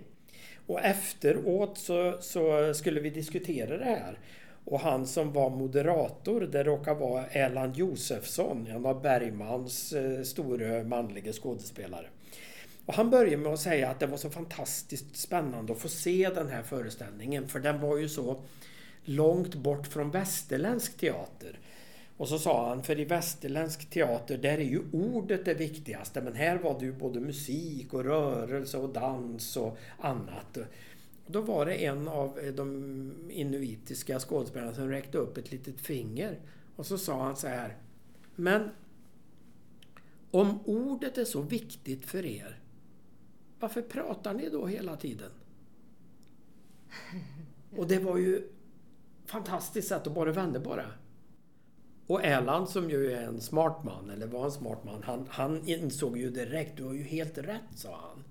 Och 0.66 0.80
efteråt 0.80 1.78
så, 1.78 2.16
så, 2.20 2.74
skulle 2.74 3.00
vi 3.00 3.10
diskutera 3.10 3.76
det 3.76 3.84
här. 3.84 4.18
Och 4.64 4.80
han 4.80 5.06
som 5.06 5.32
var 5.32 5.50
moderator, 5.50 6.40
det 6.40 6.62
råkar 6.62 6.94
vara 6.94 7.26
Erland 7.26 7.76
Josefsson, 7.76 8.66
en 8.70 8.86
av 8.86 9.02
Bergmans 9.02 9.92
eh, 9.92 10.22
stora 10.22 10.84
manliga 10.84 11.32
skådespelare. 11.32 12.06
Och 12.86 12.94
han 12.94 13.10
började 13.10 13.36
med 13.36 13.52
att 13.52 13.60
säga 13.60 13.90
att 13.90 14.00
det 14.00 14.06
var 14.06 14.16
så 14.16 14.30
fantastiskt 14.30 15.16
spännande 15.16 15.72
att 15.72 15.78
få 15.78 15.88
se 15.88 16.30
den 16.34 16.48
här 16.48 16.62
föreställningen 16.62 17.48
för 17.48 17.58
den 17.58 17.80
var 17.80 17.96
ju 17.96 18.08
så 18.08 18.40
långt 19.04 19.54
bort 19.54 19.86
från 19.86 20.10
västerländsk 20.10 20.98
teater. 20.98 21.58
Och 22.16 22.28
så 22.28 22.38
sa 22.38 22.68
han, 22.68 22.82
för 22.82 23.00
i 23.00 23.04
västerländsk 23.04 23.90
teater 23.90 24.38
där 24.38 24.58
är 24.58 24.64
ju 24.64 24.82
ordet 24.92 25.44
det 25.44 25.54
viktigaste 25.54 26.20
men 26.20 26.34
här 26.34 26.58
var 26.58 26.78
det 26.78 26.84
ju 26.84 26.92
både 26.92 27.20
musik 27.20 27.94
och 27.94 28.04
rörelse 28.04 28.78
och 28.78 28.88
dans 28.88 29.56
och 29.56 29.78
annat. 29.98 30.58
Då 31.26 31.40
var 31.40 31.66
det 31.66 31.74
en 31.74 32.08
av 32.08 32.38
eh, 32.38 32.52
de 32.52 33.30
inuitiska 33.30 34.18
skådespelarna 34.18 34.74
som 34.74 34.88
räckte 34.88 35.18
upp 35.18 35.36
ett 35.36 35.52
litet 35.52 35.80
finger 35.80 36.40
och 36.76 36.86
så 36.86 36.98
sa 36.98 37.22
han 37.22 37.36
så 37.36 37.48
här 37.48 37.76
Men 38.34 38.70
om 40.30 40.60
ordet 40.64 41.18
är 41.18 41.24
så 41.24 41.42
viktigt 41.42 42.06
för 42.06 42.26
er 42.26 42.62
varför 43.62 43.82
pratar 43.82 44.34
ni 44.34 44.48
då 44.48 44.66
hela 44.66 44.96
tiden? 44.96 45.30
Och 47.76 47.88
det 47.88 47.98
var 47.98 48.16
ju 48.16 48.48
fantastiskt 49.26 49.88
sätt 49.88 50.06
att 50.06 50.14
bara 50.14 50.32
vända 50.32 50.60
på 50.60 50.76
det. 50.76 50.86
Och 52.12 52.24
Erland 52.24 52.68
som 52.68 52.90
ju 52.90 53.12
är 53.12 53.22
en 53.22 53.40
smart 53.40 53.84
man, 53.84 54.10
eller 54.10 54.26
var 54.26 54.44
en 54.44 54.52
smart 54.52 54.84
man, 54.84 55.02
han, 55.02 55.26
han 55.30 55.68
insåg 55.68 56.18
ju 56.18 56.30
direkt, 56.30 56.76
du 56.76 56.84
har 56.84 56.92
ju 56.92 57.02
helt 57.02 57.38
rätt, 57.38 57.60
sa 57.74 57.88
han. 57.88 58.24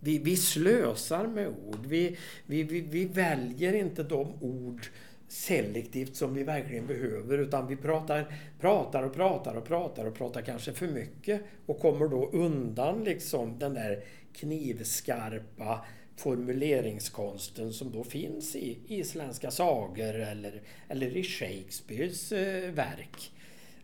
Vi, 0.00 0.18
vi 0.18 0.36
slösar 0.36 1.26
med 1.26 1.48
ord. 1.48 1.86
Vi, 1.86 2.18
vi, 2.46 2.62
vi, 2.62 2.80
vi 2.80 3.04
väljer 3.04 3.72
inte 3.72 4.02
de 4.02 4.32
ord 4.40 4.86
selektivt 5.28 6.16
som 6.16 6.34
vi 6.34 6.42
verkligen 6.42 6.86
behöver 6.86 7.38
utan 7.38 7.66
vi 7.66 7.76
pratar, 7.76 8.34
pratar 8.60 9.02
och 9.02 9.14
pratar 9.14 9.54
och 9.54 9.64
pratar 9.64 10.04
och 10.04 10.14
pratar 10.14 10.42
kanske 10.42 10.72
för 10.72 10.88
mycket 10.88 11.42
och 11.66 11.78
kommer 11.78 12.08
då 12.08 12.30
undan 12.32 13.04
liksom 13.04 13.58
den 13.58 13.74
där 13.74 14.04
knivskarpa 14.32 15.84
formuleringskonsten 16.18 17.72
som 17.72 17.92
då 17.92 18.04
finns 18.04 18.56
i 18.56 18.78
isländska 18.88 19.50
sagor 19.50 20.14
eller, 20.14 20.62
eller 20.88 21.16
i 21.16 21.22
Shakespeares 21.22 22.32
eh, 22.32 22.72
verk. 22.72 23.32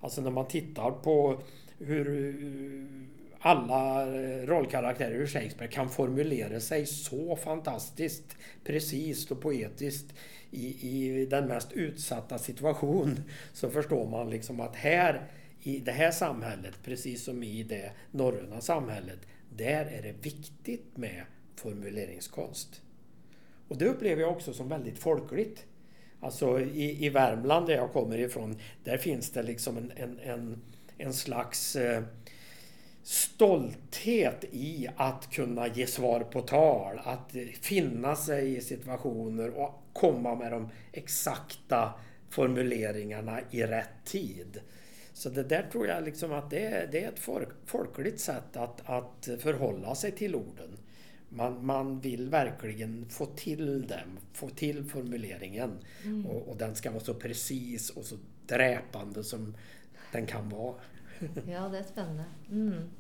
Alltså 0.00 0.20
när 0.20 0.30
man 0.30 0.48
tittar 0.48 0.90
på 0.90 1.42
hur 1.78 2.28
eh, 2.28 3.08
alla 3.38 4.02
eh, 4.02 4.46
rollkaraktärer 4.46 5.22
i 5.22 5.26
Shakespeare 5.26 5.72
kan 5.72 5.90
formulera 5.90 6.60
sig 6.60 6.86
så 6.86 7.36
fantastiskt 7.36 8.36
precis 8.64 9.30
och 9.30 9.40
poetiskt 9.40 10.14
i, 10.50 10.66
i 10.66 11.26
den 11.26 11.48
mest 11.48 11.72
utsatta 11.72 12.38
situation 12.38 13.20
så 13.52 13.70
förstår 13.70 14.06
man 14.08 14.30
liksom 14.30 14.60
att 14.60 14.76
här 14.76 15.30
i 15.62 15.78
det 15.78 15.92
här 15.92 16.10
samhället, 16.10 16.74
precis 16.84 17.24
som 17.24 17.42
i 17.42 17.62
det 17.62 17.92
norröna 18.10 18.60
samhället, 18.60 19.18
där 19.56 19.86
är 19.86 20.02
det 20.02 20.14
viktigt 20.22 20.96
med 20.96 21.24
formuleringskonst. 21.56 22.82
Och 23.68 23.78
det 23.78 23.88
upplever 23.88 24.22
jag 24.22 24.32
också 24.32 24.52
som 24.52 24.68
väldigt 24.68 24.98
folkligt. 24.98 25.66
Alltså 26.20 26.60
i, 26.60 27.06
i 27.06 27.08
Värmland 27.08 27.66
där 27.66 27.74
jag 27.74 27.92
kommer 27.92 28.18
ifrån, 28.18 28.58
där 28.84 28.98
finns 28.98 29.30
det 29.30 29.42
liksom 29.42 29.76
en, 29.76 29.92
en, 29.96 30.18
en, 30.18 30.62
en 30.98 31.14
slags 31.14 31.76
eh, 31.76 32.02
stolthet 33.02 34.44
i 34.50 34.88
att 34.96 35.30
kunna 35.30 35.66
ge 35.66 35.86
svar 35.86 36.20
på 36.20 36.40
tal, 36.40 37.00
att 37.04 37.32
finna 37.60 38.16
sig 38.16 38.56
i 38.56 38.60
situationer 38.60 39.50
och 39.50 39.82
komma 39.92 40.34
med 40.34 40.52
de 40.52 40.68
exakta 40.92 41.94
formuleringarna 42.30 43.40
i 43.50 43.62
rätt 43.62 44.04
tid. 44.04 44.60
Så 45.12 45.28
det 45.28 45.42
där 45.42 45.68
tror 45.72 45.86
jag 45.86 46.04
liksom 46.04 46.32
att 46.32 46.50
det 46.50 46.66
är, 46.66 46.88
det 46.92 47.04
är 47.04 47.08
ett 47.08 47.18
folk, 47.18 47.48
folkligt 47.66 48.20
sätt 48.20 48.56
att, 48.56 48.82
att 48.84 49.28
förhålla 49.38 49.94
sig 49.94 50.12
till 50.12 50.34
orden. 50.34 50.78
Man, 51.34 51.66
man 51.66 52.00
vill 52.00 52.28
verkligen 52.28 53.06
få 53.08 53.26
till 53.26 53.86
den, 53.86 54.18
få 54.32 54.48
till 54.48 54.84
formuleringen. 54.84 55.78
Mm. 56.04 56.26
Och, 56.26 56.48
och, 56.48 56.56
den 56.56 56.74
ska 56.74 56.90
vara 56.90 57.04
så 57.04 57.14
precis 57.14 57.90
och 57.90 58.04
så 58.04 58.16
dräpande 58.46 59.24
som 59.24 59.56
den 60.12 60.26
kan 60.26 60.48
vara. 60.48 60.74
ja, 61.48 61.68
det 61.68 61.78
är 61.78 61.82
spännande. 61.82 62.24
Mm. 62.50 62.90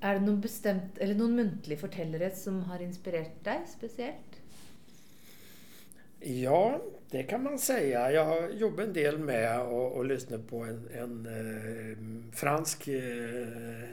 Är 0.00 0.14
det 0.14 0.20
någon 0.20 0.40
bestämt, 0.40 0.98
eller 0.98 1.14
någon 1.14 1.36
muntlig 1.36 1.80
fortällare 1.80 2.30
som 2.30 2.62
har 2.62 2.82
inspirerat 2.82 3.44
dig 3.44 3.60
speciellt? 3.76 4.42
Ja, 6.20 6.82
det 7.10 7.22
kan 7.22 7.42
man 7.42 7.58
säga. 7.58 8.12
Jag 8.12 8.54
jobbar 8.54 8.84
en 8.84 8.92
del 8.92 9.18
med 9.18 9.60
och, 9.60 9.92
och 9.92 10.04
lyssnar 10.04 10.38
på 10.38 10.64
en, 10.64 10.88
en 10.94 11.26
eh, 11.26 11.98
fransk 12.36 12.88
eh, 12.88 13.88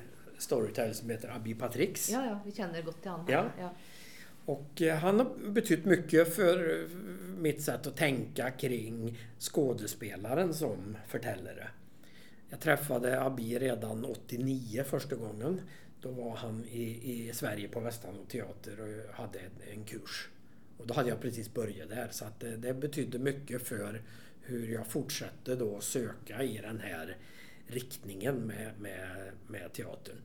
storyteller 0.45 0.93
som 0.93 1.09
heter 1.09 1.29
Abi 1.29 1.53
Patrix. 1.53 2.09
Ja, 2.09 2.25
ja, 2.25 2.39
vi 2.45 2.51
känner 2.51 2.81
gott 2.81 3.01
till 3.01 3.11
honom. 3.11 3.25
Ja. 3.29 3.45
ja. 3.59 3.73
Och 4.45 4.81
eh, 4.81 4.95
han 4.95 5.19
har 5.19 5.49
betytt 5.49 5.85
mycket 5.85 6.35
för 6.35 6.87
mitt 7.37 7.61
sätt 7.61 7.87
att 7.87 7.97
tänka 7.97 8.51
kring 8.51 9.19
skådespelaren 9.39 10.53
som 10.53 10.97
förtällare. 11.07 11.67
Jag 12.49 12.59
träffade 12.59 13.21
Abi 13.21 13.59
redan 13.59 14.05
89 14.05 14.83
första 14.83 15.15
gången. 15.15 15.61
Då 16.01 16.11
var 16.11 16.35
han 16.35 16.65
i, 16.65 16.83
i 16.83 17.33
Sverige 17.33 17.67
på 17.67 17.79
Västanå 17.79 18.25
teater 18.25 18.77
och 18.81 19.15
hade 19.15 19.39
en, 19.39 19.73
en 19.73 19.83
kurs. 19.83 20.29
Och 20.77 20.87
då 20.87 20.93
hade 20.93 21.09
jag 21.09 21.21
precis 21.21 21.53
börjat 21.53 21.89
där 21.89 22.07
så 22.11 22.25
att 22.25 22.39
det, 22.39 22.57
det 22.57 22.73
betydde 22.73 23.19
mycket 23.19 23.67
för 23.67 24.01
hur 24.41 24.73
jag 24.73 24.87
fortsatte 24.87 25.55
då 25.55 25.81
söka 25.81 26.43
i 26.43 26.57
den 26.57 26.79
här 26.79 27.17
riktningen 27.67 28.35
med, 28.35 28.71
med, 28.79 29.31
med 29.47 29.73
teatern. 29.73 30.17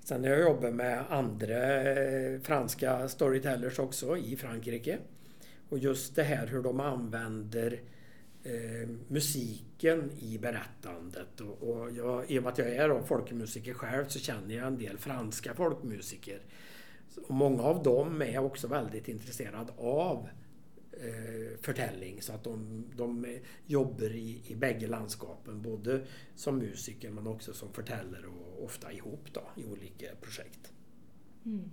Sen 0.00 0.24
har 0.24 0.30
jag 0.30 0.40
jobbat 0.40 0.74
med 0.74 1.04
andra 1.08 1.82
eh, 1.82 2.40
franska 2.40 3.08
storytellers 3.08 3.78
också 3.78 4.16
i 4.16 4.36
Frankrike. 4.36 4.98
Och 5.68 5.78
just 5.78 6.16
det 6.16 6.22
här 6.22 6.46
hur 6.46 6.62
de 6.62 6.80
använder 6.80 7.80
eh, 8.44 8.88
musiken 9.08 10.10
i 10.18 10.38
berättandet. 10.38 11.40
Och, 11.40 11.62
och 11.62 11.90
jag, 11.90 12.30
I 12.30 12.38
och 12.38 12.42
med 12.42 12.52
att 12.52 12.58
jag 12.58 12.68
är 12.68 13.02
folkmusiker 13.02 13.74
själv 13.74 14.08
så 14.08 14.18
känner 14.18 14.54
jag 14.54 14.66
en 14.66 14.78
del 14.78 14.98
franska 14.98 15.54
folkmusiker 15.54 16.40
och 17.16 17.34
många 17.34 17.62
av 17.62 17.82
dem 17.82 18.22
är 18.22 18.38
också 18.38 18.68
väldigt 18.68 19.08
intresserade 19.08 19.72
av 19.76 20.28
eh, 21.00 21.58
förtällning 21.60 22.22
så 22.22 22.32
att 22.32 22.44
de, 22.44 22.84
de 22.96 23.38
jobbar 23.66 24.10
i, 24.10 24.42
i 24.46 24.54
bägge 24.54 24.86
landskapen. 24.86 25.62
Både 25.62 26.00
som 26.34 26.58
musiker 26.58 27.10
men 27.10 27.26
också 27.26 27.52
som 27.52 27.72
förtällare 27.72 28.26
och 28.26 28.64
ofta 28.64 28.92
ihop 28.92 29.28
då, 29.32 29.42
i 29.56 29.64
olika 29.64 30.06
projekt. 30.20 30.72
Mm. 31.44 31.70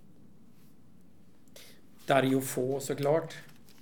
Dario 2.05 2.41
Fo 2.41 2.79
såklart. 2.79 3.33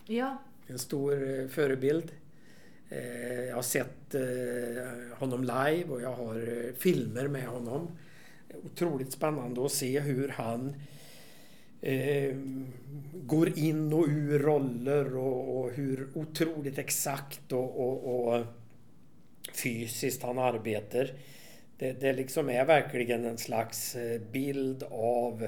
Ja. 0.05 0.37
En 0.67 0.79
stor 0.79 1.39
eh, 1.39 1.47
förebild. 1.47 2.11
Eh, 2.89 3.43
jag 3.43 3.55
har 3.55 3.61
sett 3.61 4.15
eh, 4.15 5.17
honom 5.17 5.41
live 5.41 5.85
och 5.89 6.01
jag 6.01 6.13
har 6.13 6.73
filmer 6.73 7.27
med 7.27 7.47
honom. 7.47 7.87
Otroligt 8.63 9.11
spännande 9.11 9.65
att 9.65 9.71
se 9.71 9.99
hur 9.99 10.29
han 10.29 10.75
eh, 11.81 12.35
går 13.13 13.59
in 13.59 13.93
och 13.93 14.05
ur 14.07 14.39
roller 14.39 15.17
och, 15.17 15.59
och 15.59 15.71
hur 15.71 16.07
otroligt 16.13 16.77
exakt 16.77 17.51
och, 17.51 17.79
och, 17.79 18.27
och 18.27 18.45
fysiskt 19.53 20.23
han 20.23 20.37
arbetar. 20.37 21.11
Det, 21.77 21.91
det 22.01 22.13
liksom 22.13 22.49
är 22.49 22.65
verkligen 22.65 23.25
en 23.25 23.37
slags 23.37 23.95
eh, 23.95 24.21
bild 24.31 24.83
av 24.91 25.47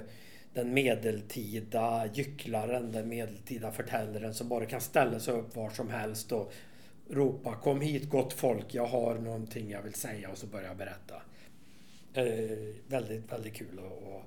den 0.54 0.74
medeltida 0.74 2.06
gycklaren, 2.14 2.92
den 2.92 3.10
medeltida 3.10 3.72
förtällaren 3.72 4.34
som 4.34 4.50
bara 4.50 4.66
kan 4.66 4.82
ställa 4.82 5.20
sig 5.20 5.34
upp 5.34 5.56
var 5.56 5.70
som 5.70 5.90
helst 5.90 6.32
och 6.32 6.54
ropa 7.10 7.56
Kom 7.56 7.82
hit 7.82 8.10
gott 8.10 8.34
folk, 8.34 8.74
jag 8.74 8.86
har 8.86 9.16
någonting 9.16 9.72
jag 9.72 9.82
vill 9.82 9.94
säga 9.94 10.30
och 10.30 10.38
så 10.38 10.48
börjar 10.48 10.68
jag 10.68 10.78
berätta. 10.78 11.22
Eh, 12.14 12.58
väldigt, 12.88 13.32
väldigt 13.32 13.54
kul 13.54 13.80
att, 13.80 14.14
att, 14.14 14.26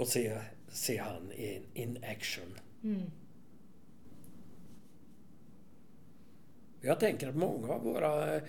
att 0.00 0.08
se, 0.08 0.38
se 0.70 0.96
han 0.96 1.32
in, 1.32 1.62
in 1.74 2.04
action. 2.04 2.54
Mm. 2.84 3.02
Jag 6.80 7.00
tänker 7.00 7.28
att 7.28 7.36
många 7.36 7.68
av 7.68 7.82
våra 7.82 8.36
eh, 8.36 8.42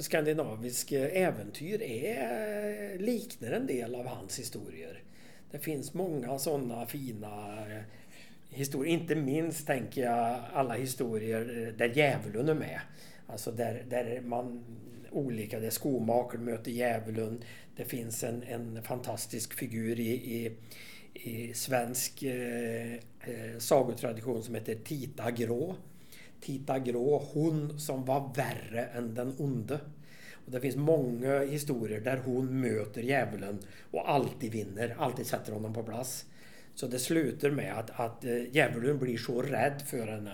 skandinaviska 0.00 1.10
äventyr 1.10 1.82
är, 1.82 2.98
liknar 2.98 3.50
en 3.50 3.66
del 3.66 3.94
av 3.94 4.06
hans 4.06 4.38
historier. 4.38 5.02
Det 5.50 5.58
finns 5.58 5.94
många 5.94 6.38
sådana 6.38 6.86
fina 6.86 7.58
eh, 7.58 7.82
historier. 8.50 8.92
Inte 8.92 9.14
minst 9.14 9.66
tänker 9.66 10.02
jag 10.02 10.40
alla 10.52 10.74
historier 10.74 11.74
där 11.78 11.88
djävulen 11.88 12.48
är 12.48 12.54
med. 12.54 12.80
Alltså 13.26 13.52
där, 13.52 13.84
där 13.88 14.20
man 14.20 14.64
olika, 15.12 15.60
Det 15.60 15.66
är 15.66 15.70
skomakaren 15.70 16.44
möter 16.44 16.70
djävulen. 16.70 17.42
Det 17.76 17.84
finns 17.84 18.24
en, 18.24 18.42
en 18.42 18.82
fantastisk 18.82 19.54
figur 19.54 20.00
i, 20.00 20.10
i, 20.10 20.52
i 21.14 21.54
svensk 21.54 22.22
eh, 22.22 22.92
eh, 22.94 23.58
sagotradition 23.58 24.42
som 24.42 24.54
heter 24.54 24.74
Tita 24.74 25.30
Grå. 25.30 25.74
Tita 26.40 26.78
Grå, 26.78 27.28
hon 27.32 27.80
som 27.80 28.04
var 28.04 28.32
värre 28.36 28.84
än 28.84 29.14
den 29.14 29.34
onde. 29.38 29.78
Och 30.46 30.52
det 30.52 30.60
finns 30.60 30.76
många 30.76 31.40
historier 31.40 32.00
där 32.00 32.16
hon 32.24 32.60
möter 32.60 33.02
djävulen 33.02 33.58
och 33.90 34.10
alltid 34.10 34.52
vinner, 34.52 34.96
alltid 34.98 35.26
sätter 35.26 35.52
honom 35.52 35.74
på 35.74 35.82
plats. 35.82 36.26
Så 36.74 36.86
det 36.86 36.98
slutar 36.98 37.50
med 37.50 37.78
att, 37.78 38.00
att 38.00 38.24
eh, 38.24 38.54
djävulen 38.54 38.98
blir 38.98 39.18
så 39.18 39.42
rädd 39.42 39.82
för 39.86 40.06
henne. 40.06 40.32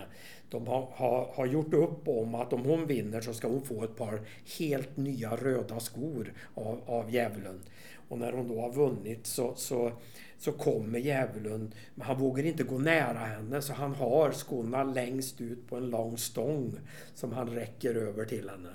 De 0.49 0.67
har, 0.67 0.87
har, 0.91 1.29
har 1.33 1.45
gjort 1.45 1.73
upp 1.73 2.07
om 2.07 2.35
att 2.35 2.53
om 2.53 2.65
hon 2.65 2.87
vinner 2.87 3.21
så 3.21 3.33
ska 3.33 3.47
hon 3.47 3.61
få 3.61 3.83
ett 3.83 3.95
par 3.95 4.21
helt 4.59 4.97
nya 4.97 5.35
röda 5.35 5.79
skor 5.79 6.33
av, 6.53 6.81
av 6.85 7.13
djävulen. 7.13 7.59
Och 8.09 8.17
när 8.17 8.31
hon 8.31 8.47
då 8.47 8.61
har 8.61 8.73
vunnit 8.73 9.27
så, 9.27 9.53
så, 9.55 9.91
så 10.37 10.51
kommer 10.51 10.99
djävulen, 10.99 11.73
men 11.95 12.07
han 12.07 12.19
vågar 12.19 12.43
inte 12.43 12.63
gå 12.63 12.77
nära 12.77 13.19
henne 13.19 13.61
så 13.61 13.73
han 13.73 13.95
har 13.95 14.31
skorna 14.31 14.83
längst 14.83 15.41
ut 15.41 15.67
på 15.67 15.75
en 15.75 15.89
lång 15.89 16.17
stång 16.17 16.73
som 17.13 17.31
han 17.31 17.49
räcker 17.49 17.95
över 17.95 18.25
till 18.25 18.49
henne. 18.49 18.69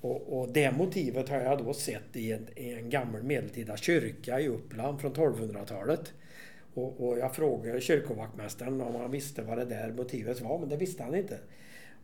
Och, 0.00 0.40
och 0.40 0.48
det 0.48 0.70
motivet 0.70 1.28
har 1.28 1.36
jag 1.36 1.64
då 1.64 1.74
sett 1.74 2.16
i 2.16 2.32
en, 2.32 2.46
i 2.56 2.72
en 2.72 2.90
gammal 2.90 3.22
medeltida 3.22 3.76
kyrka 3.76 4.40
i 4.40 4.48
Uppland 4.48 5.00
från 5.00 5.12
1200-talet. 5.12 6.12
Och, 6.74 7.08
och, 7.08 7.18
jag 7.18 7.34
frågade 7.34 7.80
kyrkovaktmästaren 7.80 8.80
om 8.80 8.94
han 8.94 9.10
visste 9.10 9.42
vad 9.42 9.58
det 9.58 9.64
där 9.64 9.92
motivet 9.92 10.40
var, 10.40 10.58
men 10.58 10.68
det 10.68 10.76
visste 10.76 11.02
han 11.02 11.14
inte. 11.14 11.38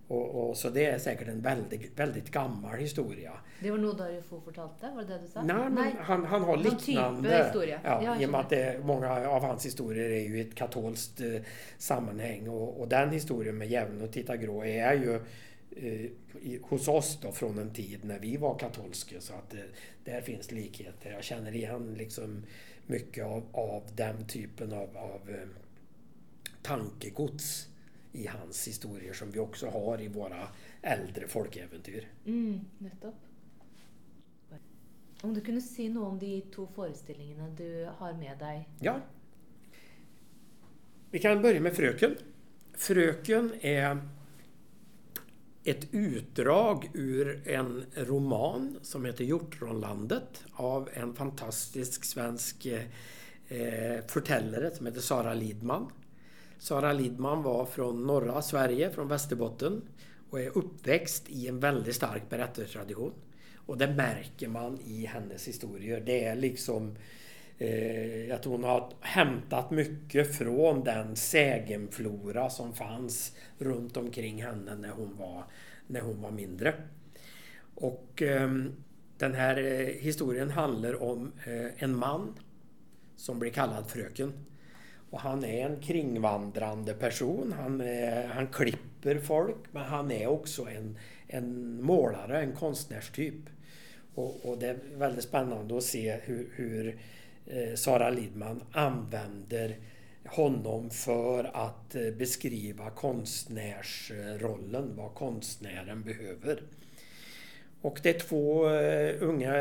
Och, 0.08 0.48
och, 0.48 0.56
så 0.56 0.68
det 0.70 0.84
är 0.84 0.98
säkert 0.98 1.28
en 1.28 1.40
väldigt, 1.40 1.98
väldigt 1.98 2.30
gammal 2.30 2.78
historia. 2.78 3.32
Det 3.60 3.70
var 3.70 3.78
nog 3.78 3.96
Dario 3.96 4.22
Fo 4.22 4.40
fortalte? 4.40 4.90
Var 4.94 5.02
det 5.02 5.08
det 5.08 5.18
du 5.22 5.28
sa? 5.28 5.42
Nej, 5.42 5.70
men 5.70 5.92
Han, 6.00 6.24
han 6.24 6.42
har 6.42 6.56
liknande... 6.56 7.30
typ 7.30 7.46
historia. 7.46 7.80
Ja, 7.84 8.02
Ja, 8.04 8.20
I 8.20 8.26
och 8.26 8.30
med 8.30 8.40
att 8.40 8.50
det, 8.50 8.84
många 8.84 9.28
av 9.28 9.42
hans 9.42 9.66
historier 9.66 10.10
är 10.10 10.20
ju 10.20 10.38
i 10.38 10.40
ett 10.40 10.54
katolskt 10.54 11.20
eh, 11.20 11.26
sammanhang. 11.78 12.48
Och, 12.48 12.80
och 12.80 12.88
den 12.88 13.10
historien 13.10 13.58
med 13.58 13.68
djävulen 13.68 14.02
och 14.02 14.12
Titta 14.12 14.36
Grå 14.36 14.64
är 14.64 14.92
ju 14.92 15.20
hos 16.62 16.88
oss 16.88 17.18
då 17.22 17.32
från 17.32 17.58
en 17.58 17.72
tid 17.72 18.04
när 18.04 18.18
vi 18.18 18.36
var 18.36 18.58
katolska. 18.58 19.20
Så 19.20 19.34
att 19.34 19.54
eh, 19.54 19.60
där 20.04 20.20
finns 20.20 20.52
likheter. 20.52 21.10
Jag 21.10 21.24
känner 21.24 21.54
igen 21.54 21.94
liksom 21.94 22.44
mycket 22.86 23.24
av, 23.24 23.46
av 23.52 23.82
den 23.94 24.26
typen 24.26 24.72
av, 24.72 24.96
av 24.96 25.30
eh, 25.30 25.48
tankegods 26.62 27.68
i 28.12 28.26
hans 28.26 28.68
historier 28.68 29.12
som 29.12 29.30
vi 29.30 29.38
också 29.38 29.66
har 29.68 30.00
i 30.00 30.08
våra 30.08 30.48
äldre 30.82 31.28
folkeäventyr. 31.28 32.08
Mm, 32.26 32.60
nettopp. 32.78 33.14
Om 35.22 35.34
du 35.34 35.40
kunne 35.40 35.60
si 35.60 35.88
noe 35.88 36.06
om 36.06 36.18
de 36.18 36.40
to 36.54 36.68
forestillingene 36.74 37.50
du 37.56 37.88
har 37.98 38.12
med 38.12 38.38
deg. 38.38 38.68
Ja. 38.80 39.00
Vi 41.10 41.18
kan 41.18 41.42
börja 41.42 41.60
med 41.60 41.76
Fröken. 41.76 42.14
Fröken 42.72 43.54
är 43.60 43.98
ett 45.64 45.86
utdrag 45.90 46.90
ur 46.94 47.48
en 47.48 47.84
roman 47.94 48.78
som 48.82 49.04
heter 49.04 49.24
Hjortronlandet 49.24 50.44
av 50.52 50.88
en 50.94 51.14
fantastisk 51.14 52.04
svensk 52.04 52.66
eh, 52.66 54.00
förtällare 54.06 54.74
som 54.74 54.86
heter 54.86 55.00
Sara 55.00 55.34
Lidman. 55.34 55.86
Sara 56.58 56.92
Lidman 56.92 57.42
var 57.42 57.66
från 57.66 58.06
norra 58.06 58.42
Sverige, 58.42 58.90
från 58.90 59.08
Västerbotten 59.08 59.82
och 60.30 60.40
är 60.40 60.58
uppväxt 60.58 61.24
i 61.28 61.48
en 61.48 61.60
väldigt 61.60 61.94
stark 61.94 62.28
berättartradition. 62.28 63.12
Och 63.56 63.78
det 63.78 63.94
märker 63.94 64.48
man 64.48 64.78
i 64.86 65.06
hennes 65.06 65.48
historier. 65.48 66.00
Det 66.06 66.24
är 66.24 66.36
liksom 66.36 66.96
eh, 67.58 68.34
att 68.34 68.44
hon 68.44 68.64
har 68.64 68.92
hämtat 69.00 69.70
mycket 69.70 70.36
från 70.36 70.84
den 70.84 71.16
sägenflora 71.16 72.50
som 72.50 72.74
fanns 72.74 73.36
runt 73.58 73.96
omkring 73.96 74.42
henne 74.42 74.74
när 74.74 74.90
hon 74.90 75.16
var, 75.16 75.44
när 75.86 76.00
hon 76.00 76.22
var 76.22 76.30
mindre. 76.30 76.74
Och 77.74 78.22
eh, 78.22 78.50
den 79.18 79.34
här 79.34 79.56
eh, 79.56 79.86
historien 79.86 80.50
handlar 80.50 81.02
om 81.02 81.32
eh, 81.46 81.82
en 81.84 81.96
man 81.96 82.34
som 83.16 83.38
blir 83.38 83.50
kallad 83.50 83.90
Fröken. 83.90 84.32
Och 85.10 85.20
han 85.20 85.44
är 85.44 85.66
en 85.66 85.80
kringvandrande 85.80 86.94
person. 86.94 87.54
Han, 87.58 87.80
eh, 87.80 88.24
han 88.30 88.46
klipper 88.46 89.18
folk 89.18 89.56
men 89.70 89.82
han 89.82 90.10
är 90.10 90.26
också 90.26 90.68
en, 90.68 90.98
en 91.26 91.82
målare, 91.82 92.42
en 92.42 92.52
konstnärstyp. 92.52 93.34
Och, 94.14 94.46
och, 94.46 94.58
det 94.58 94.68
är 94.68 94.78
väldigt 94.94 95.24
spännande 95.24 95.76
att 95.76 95.84
se 95.84 96.16
hur, 96.22 96.48
hur 96.54 96.98
Eh, 97.50 97.74
Sara 97.74 98.10
Lidman 98.10 98.62
använder 98.72 99.76
honom 100.26 100.90
för 100.90 101.50
att 101.54 101.94
eh, 101.94 102.10
beskriva 102.18 102.90
konstnärsrollen, 102.90 104.92
vad 104.96 105.14
konstnären 105.14 106.02
behöver. 106.02 106.62
Och 107.80 108.00
det 108.02 108.10
är 108.10 108.18
två 108.18 108.70
eh, 108.70 109.14
unga 109.20 109.52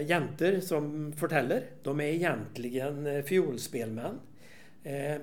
jäntor 0.00 0.60
som 0.60 1.12
förtäller. 1.12 1.62
De 1.82 2.00
är 2.00 2.04
egentligen 2.04 3.24
fiolspelmän. 3.24 4.20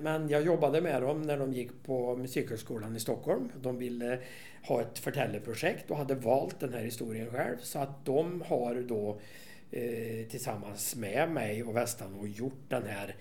Men 0.00 0.28
jag 0.28 0.42
jobbade 0.42 0.80
med 0.80 1.02
dem 1.02 1.22
när 1.22 1.38
de 1.38 1.52
gick 1.52 1.70
på 1.86 2.16
Musikhögskolan 2.16 2.96
i 2.96 3.00
Stockholm. 3.00 3.52
De 3.62 3.78
ville 3.78 4.18
ha 4.62 4.80
ett 4.80 4.98
förtällerprojekt 4.98 5.90
och 5.90 5.96
hade 5.96 6.14
valt 6.14 6.60
den 6.60 6.74
här 6.74 6.80
historien 6.80 7.30
själv. 7.30 7.56
Så 7.62 7.78
att 7.78 8.04
de 8.04 8.42
har 8.46 8.74
då 8.74 9.18
tillsammans 10.30 10.96
med 10.96 11.30
mig 11.30 11.64
och 11.64 11.76
Vestan 11.76 12.14
och 12.14 12.28
gjort 12.28 12.62
den 12.68 12.82
här 12.86 13.16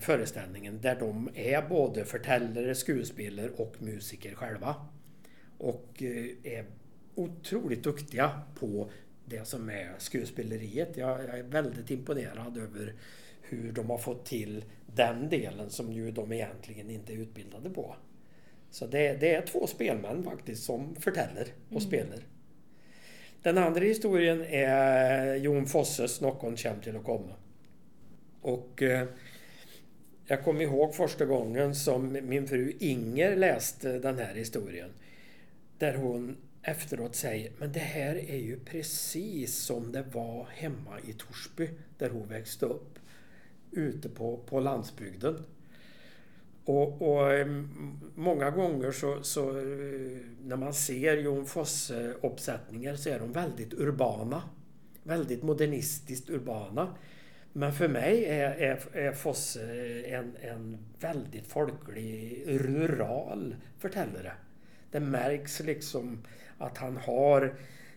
föreställningen 0.00 0.80
där 0.80 0.96
de 1.00 1.28
är 1.34 1.68
både 1.68 2.04
förtällare, 2.04 2.74
skådespelare 2.74 3.50
och 3.56 3.74
musiker 3.78 4.34
själva. 4.34 4.74
Och 5.58 6.02
är 6.42 6.64
otroligt 7.14 7.82
duktiga 7.82 8.40
på 8.60 8.90
det 9.24 9.44
som 9.44 9.70
är 9.70 9.92
skådespeleriet. 9.98 10.96
Jag, 10.96 11.20
jag 11.24 11.38
är 11.38 11.42
väldigt 11.42 11.90
imponerad 11.90 12.58
över 12.58 12.94
hur 13.42 13.72
de 13.72 13.90
har 13.90 13.98
fått 13.98 14.26
till 14.26 14.64
den 14.94 15.28
delen 15.28 15.70
som 15.70 15.92
ju 15.92 16.10
de 16.10 16.32
egentligen 16.32 16.90
inte 16.90 17.12
är 17.12 17.16
utbildade 17.16 17.70
på. 17.70 17.96
Så 18.70 18.86
det, 18.86 19.20
det 19.20 19.34
är 19.34 19.46
två 19.46 19.66
spelmän 19.66 20.24
faktiskt 20.24 20.64
som 20.64 20.96
förtäller 20.96 21.46
och 21.68 21.70
Mm. 21.70 21.80
spelar. 21.80 22.18
Den 23.46 23.58
andra 23.58 23.80
historien 23.80 24.44
är 24.44 25.34
Jon 25.34 25.66
Fosses 25.66 26.20
Någon 26.20 26.56
känd 26.56 26.82
till 26.82 26.96
att 26.96 27.04
komma. 27.04 27.34
Och 28.40 28.82
eh, 28.82 29.08
jag 30.26 30.44
kommer 30.44 30.62
ihåg 30.62 30.94
första 30.94 31.24
gången 31.24 31.74
som 31.74 32.18
min 32.22 32.48
fru 32.48 32.72
Inger 32.78 33.36
läste 33.36 33.98
den 33.98 34.18
här 34.18 34.34
historien. 34.34 34.90
Där 35.78 35.94
hon 35.94 36.36
efteråt 36.62 37.14
säger 37.14 37.52
men 37.58 37.72
det 37.72 37.80
här 37.80 38.30
är 38.30 38.36
ju 38.36 38.60
precis 38.60 39.56
som 39.56 39.92
det 39.92 40.02
var 40.02 40.46
hemma 40.54 41.00
i 41.08 41.12
Torsby 41.12 41.68
där 41.98 42.10
hon 42.10 42.28
växte 42.28 42.66
upp. 42.66 42.98
Ute 43.70 44.08
på, 44.08 44.36
på 44.36 44.60
landsbygden. 44.60 45.44
Och, 46.66 47.02
och 47.02 47.32
eh, 47.32 47.46
många 48.14 48.50
gånger 48.50 48.92
så, 48.92 49.22
så 49.22 49.58
eh, 49.58 50.18
när 50.44 50.56
man 50.56 50.74
ser 50.74 51.16
Jon 51.16 51.46
Fosse-uppsättningar 51.46 52.96
så 52.96 53.08
är 53.10 53.18
de 53.18 53.32
väldigt 53.32 53.74
urbana. 53.74 54.42
Väldigt 55.02 55.42
modernistiskt 55.42 56.30
urbana. 56.30 56.96
Men 57.52 57.72
för 57.72 57.88
mig 57.88 58.24
är, 58.24 58.50
är, 58.50 58.96
är 58.96 59.12
Fosse 59.12 59.62
en, 60.06 60.36
en 60.40 60.78
väldigt 61.00 61.46
folklig, 61.46 62.42
rural 62.46 63.56
förtällare. 63.78 64.32
Det 64.90 65.00
märks 65.00 65.60
liksom 65.60 66.24
att 66.58 66.78
han 66.78 66.96
har 66.96 67.54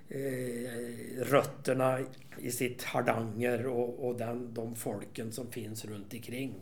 eh, 0.10 1.24
rötterna 1.24 2.00
i 2.38 2.52
sitt 2.52 2.84
Hardanger 2.84 3.68
och, 3.68 4.08
och 4.08 4.18
den, 4.18 4.54
de 4.54 4.76
folken 4.76 5.32
som 5.32 5.52
finns 5.52 5.86
runt 5.86 6.14
omkring. 6.14 6.54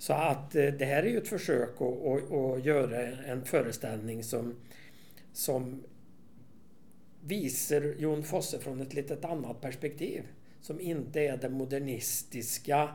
Så 0.00 0.12
att 0.12 0.54
eh, 0.54 0.66
det 0.66 0.84
här 0.84 1.02
är 1.02 1.06
ju 1.06 1.18
ett 1.18 1.28
försök 1.28 1.80
att, 1.80 2.06
att, 2.06 2.32
att 2.32 2.64
göra 2.64 3.00
en 3.06 3.44
föreställning 3.44 4.24
som, 4.24 4.54
som 5.32 5.82
visar 7.24 7.94
Jon 7.98 8.22
Fosse 8.22 8.58
från 8.58 8.80
ett 8.80 8.94
litet 8.94 9.24
annat 9.24 9.60
perspektiv. 9.60 10.22
Som 10.60 10.80
inte 10.80 11.20
är 11.20 11.36
det 11.36 11.48
modernistiska, 11.48 12.88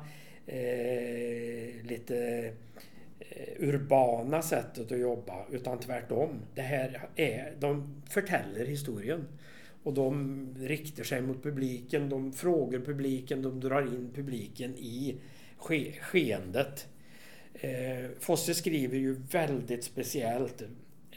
eh, 0.45 1.83
lite 1.83 2.51
eh, 3.19 3.67
urbana 3.67 4.41
sättet 4.41 4.91
att 4.91 4.99
jobba 4.99 5.45
utan 5.51 5.79
tvärtom. 5.79 6.29
Det 6.55 6.61
här 6.61 7.09
är, 7.15 7.55
de 7.59 8.01
förtäller 8.09 8.65
historien. 8.65 9.27
Och 9.83 9.93
de 9.93 10.47
riktar 10.59 11.03
sig 11.03 11.21
mot 11.21 11.43
publiken, 11.43 12.09
de 12.09 12.33
frågar 12.33 12.79
publiken, 12.79 13.41
de 13.41 13.59
drar 13.59 13.81
in 13.81 14.11
publiken 14.15 14.75
i 14.77 15.15
ske, 15.57 15.91
skeendet. 16.01 16.87
Eh, 17.59 18.09
Fosse 18.19 18.53
skriver 18.53 18.97
ju 18.97 19.13
väldigt 19.31 19.83
speciellt. 19.83 20.63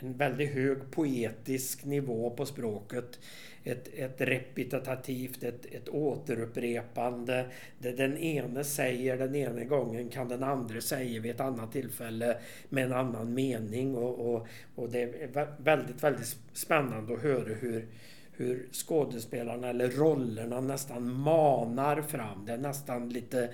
En 0.00 0.16
väldigt 0.16 0.50
hög 0.50 0.90
poetisk 0.90 1.84
nivå 1.84 2.30
på 2.30 2.46
språket. 2.46 3.18
Ett, 3.64 3.88
ett 3.94 4.20
repetitivt, 4.20 5.42
ett, 5.42 5.66
ett 5.66 5.88
återupprepande. 5.88 7.46
Det 7.78 7.92
den 7.92 8.16
ene 8.16 8.64
säger 8.64 9.16
den 9.16 9.34
ena 9.34 9.64
gången 9.64 10.08
kan 10.08 10.28
den 10.28 10.42
andra 10.42 10.80
säga 10.80 11.20
vid 11.20 11.30
ett 11.30 11.40
annat 11.40 11.72
tillfälle 11.72 12.36
med 12.68 12.84
en 12.84 12.92
annan 12.92 13.34
mening. 13.34 13.94
Och, 13.96 14.34
och, 14.34 14.46
och 14.74 14.90
det 14.90 15.02
är 15.02 15.62
väldigt, 15.62 16.02
väldigt 16.02 16.36
spännande 16.52 17.14
att 17.14 17.22
höra 17.22 17.54
hur, 17.54 17.86
hur 18.32 18.68
skådespelarna 18.72 19.68
eller 19.68 19.88
rollerna 19.88 20.60
nästan 20.60 21.12
manar 21.12 22.02
fram. 22.02 22.46
Det 22.46 22.52
är 22.52 22.58
nästan 22.58 23.08
lite, 23.08 23.50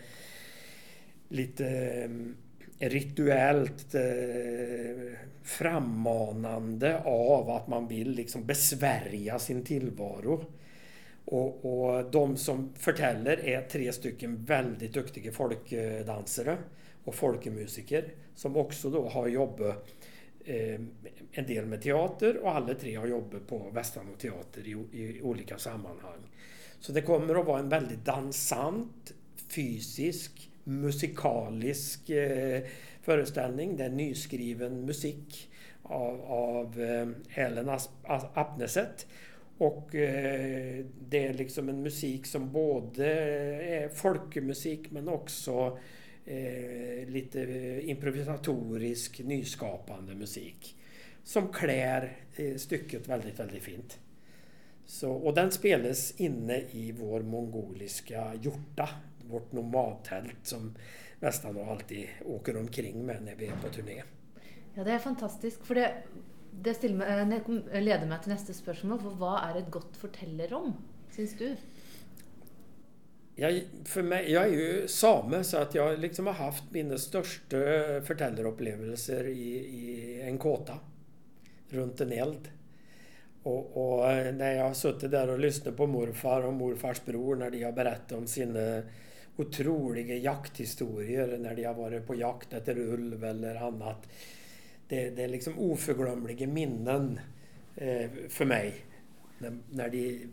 lite 1.29 1.65
rituellt 2.79 3.95
eh, 3.95 4.03
frammanande 5.43 7.03
av 7.05 7.51
att 7.51 7.69
man 7.69 7.89
vill 7.89 8.11
liksom 8.11 8.47
besvärja 8.47 9.39
sin 9.39 9.65
tillvaro. 9.65 10.45
Och, 11.25 11.65
och 11.65 12.11
de 12.11 12.37
som 12.37 12.73
förtäller 12.77 13.45
är 13.47 13.63
tre 13.63 13.93
stycken 13.93 14.45
väldigt 14.45 14.93
duktiga 14.93 15.33
folkdansare 15.33 16.57
och 17.05 17.15
folkmusiker 17.15 18.13
som 18.35 18.57
också 18.57 18.91
då 18.91 19.09
har 19.09 19.29
jobbat 19.29 19.95
eh, 20.45 20.81
en 21.33 21.47
del 21.47 21.67
med 21.67 21.83
teater 21.83 22.37
och 22.37 22.57
alla 22.57 22.75
tre 22.75 22.95
har 22.95 23.07
jobbat 23.07 23.47
på 23.47 23.71
Västanå 23.73 24.13
teater 24.19 24.63
i, 24.67 24.71
i 24.93 25.23
olika 25.23 25.59
sammanhang. 25.59 26.21
Så 26.81 26.93
det 26.93 27.03
kommer 27.03 27.35
att 27.41 27.47
vara 27.47 27.61
en 27.61 27.69
väldigt 27.69 28.05
dansant, 28.05 29.15
fysisk, 29.49 30.51
musikalisk 30.65 32.11
eh, 32.11 32.63
föreställning. 33.03 33.77
Det 33.77 33.85
är 33.85 33.91
nyskriven 33.91 34.87
musik 34.87 35.51
av, 35.83 36.21
av 36.23 36.81
eh, 36.81 37.09
Ellen 37.45 37.79
Apneset. 38.35 39.07
Och 39.59 39.95
eh, 39.95 40.85
det 41.09 41.27
är 41.27 41.35
liksom 41.35 41.69
en 41.69 41.83
musik 41.83 42.27
som 42.27 42.53
både 42.53 43.07
är 43.65 43.89
folkmusik 43.89 44.91
men 44.91 45.09
också 45.09 45.79
eh, 46.25 47.09
lite 47.09 47.41
improvisatorisk, 47.85 49.21
nyskapande 49.25 50.15
musik. 50.15 50.77
Som 51.25 51.53
klär 51.53 52.17
eh, 52.37 52.57
stycket 52.57 53.09
väldigt, 53.09 53.41
väldigt 53.41 53.63
fint. 53.63 53.99
Så, 54.87 55.13
och 55.13 55.35
den 55.35 55.51
spelas 55.51 56.15
inne 56.21 56.63
i 56.71 56.93
vår 56.93 57.23
mongoliska 57.23 58.35
hjorta 58.43 58.89
vårt 59.29 59.53
nomadtält 59.53 60.37
som 60.43 60.75
nästan 61.21 61.69
alltid 61.69 62.09
åker 62.25 62.57
omkring 62.57 63.07
med 63.07 63.23
när 63.23 63.35
vi 63.35 63.47
är 63.47 63.57
på 63.63 63.69
turné. 63.69 64.03
Ja, 64.75 64.85
det 64.85 64.93
är 64.93 64.99
fantastiskt. 64.99 65.67
För 65.67 65.75
det, 65.75 66.03
det 66.51 66.83
mig, 66.83 67.83
leder 67.83 68.07
mig 68.07 68.19
till 68.23 68.33
nästa 68.33 68.75
fråga. 68.75 68.99
För 68.99 69.11
vad 69.11 69.45
är 69.45 69.59
ett 69.59 69.71
gott 69.71 69.97
fortellerrom, 69.97 70.73
syns 71.11 71.39
du? 71.39 71.57
Jag, 73.37 73.63
för 73.85 74.03
mig, 74.03 74.33
jag 74.33 74.45
är 74.45 74.53
ju 74.53 74.89
same 74.89 75.45
så 75.45 75.57
att 75.57 75.75
jag 75.75 75.99
liksom 75.99 76.27
har 76.27 76.35
haft 76.35 76.65
mina 76.71 76.99
största 76.99 77.57
förtällerupplevelser 78.05 79.25
i, 79.25 79.57
i 79.57 80.21
en 80.23 80.39
kåta 80.39 80.79
runt 81.69 82.01
en 82.01 82.13
eld. 82.13 82.49
Och, 83.43 83.77
och, 83.77 84.07
när 84.35 84.53
jag 84.53 84.65
har 84.65 84.75
suttit 84.75 85.11
där 85.11 85.29
och 85.29 85.39
lyssnat 85.39 85.77
på 85.77 85.87
morfar 85.87 86.43
och 86.43 86.53
morfars 86.53 87.05
bror 87.05 87.37
när 87.37 87.51
de 87.51 87.65
har 87.65 87.73
berättat 87.73 88.13
om 88.13 88.27
sina 88.27 88.83
otroliga 89.37 90.17
jakthistorier 90.17 91.39
när 91.39 91.55
de 91.55 91.65
har 91.65 91.75
varit 91.75 92.07
på 92.07 92.15
jakt 92.15 92.53
efter 92.53 92.79
ulv 92.79 93.25
eller 93.25 93.55
annat. 93.55 94.09
Det, 94.89 95.11
det 95.11 95.25
är 95.25 95.29
liksom 95.29 95.59
oförglömliga 95.59 96.47
minnen 96.47 97.21
eh, 97.77 98.11
för 98.29 98.45
mig. 98.45 98.75
När, 99.39 99.59
när 99.71 99.89
de 99.89 100.29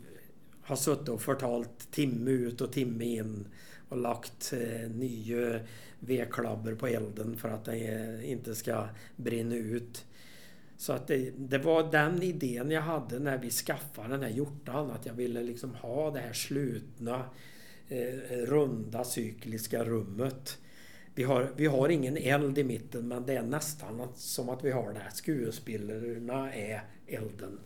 har 0.62 0.76
suttit 0.76 1.08
och 1.08 1.22
förtalt 1.22 1.90
timme 1.90 2.30
ut 2.30 2.60
och 2.60 2.72
timme 2.72 3.04
in 3.04 3.46
och 3.88 3.98
lagt 3.98 4.52
eh, 4.52 4.90
nya 4.90 5.60
vedklabbor 6.00 6.74
på 6.74 6.86
elden 6.86 7.36
för 7.36 7.48
att 7.48 7.64
den 7.64 7.76
eh, 7.76 8.30
inte 8.30 8.54
ska 8.54 8.88
brinna 9.16 9.54
ut. 9.54 10.04
Så 10.76 10.92
att 10.92 11.06
det, 11.06 11.30
det, 11.36 11.58
var 11.58 11.92
den 11.92 12.22
idén 12.22 12.70
jag 12.70 12.82
hade 12.82 13.18
när 13.18 13.38
vi 13.38 13.50
skaffade 13.50 14.08
den 14.08 14.22
här 14.22 14.30
hjortan. 14.30 14.90
Att 14.90 15.06
jag 15.06 15.14
ville 15.14 15.42
liksom 15.42 15.74
ha 15.74 16.10
det 16.10 16.20
här 16.20 16.32
slutna 16.32 17.24
Eh, 17.92 18.36
runda 18.46 19.04
cykliska 19.04 19.84
rummet. 19.84 20.58
Vi 21.14 21.22
har, 21.22 21.52
vi 21.56 21.66
har 21.66 21.88
ingen 21.88 22.16
eld 22.16 22.58
i 22.58 22.64
mitten 22.64 23.08
men 23.08 23.26
det 23.26 23.36
är 23.36 23.42
nästan 23.42 24.08
som 24.14 24.48
att 24.48 24.64
vi 24.64 24.70
har 24.70 24.92
det. 24.92 25.10
Skuespillerna 25.12 26.54
är 26.54 26.82
elden. 27.06 27.58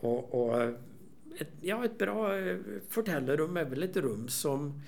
Och, 0.00 0.34
och 0.34 0.62
eh, 0.62 0.74
ett, 1.38 1.48
ja, 1.60 1.84
ett 1.84 1.98
bra 1.98 2.36
eh, 2.38 2.58
är 2.96 3.64
väl 3.64 3.82
ett 3.82 3.96
rum 3.96 4.28
som 4.28 4.82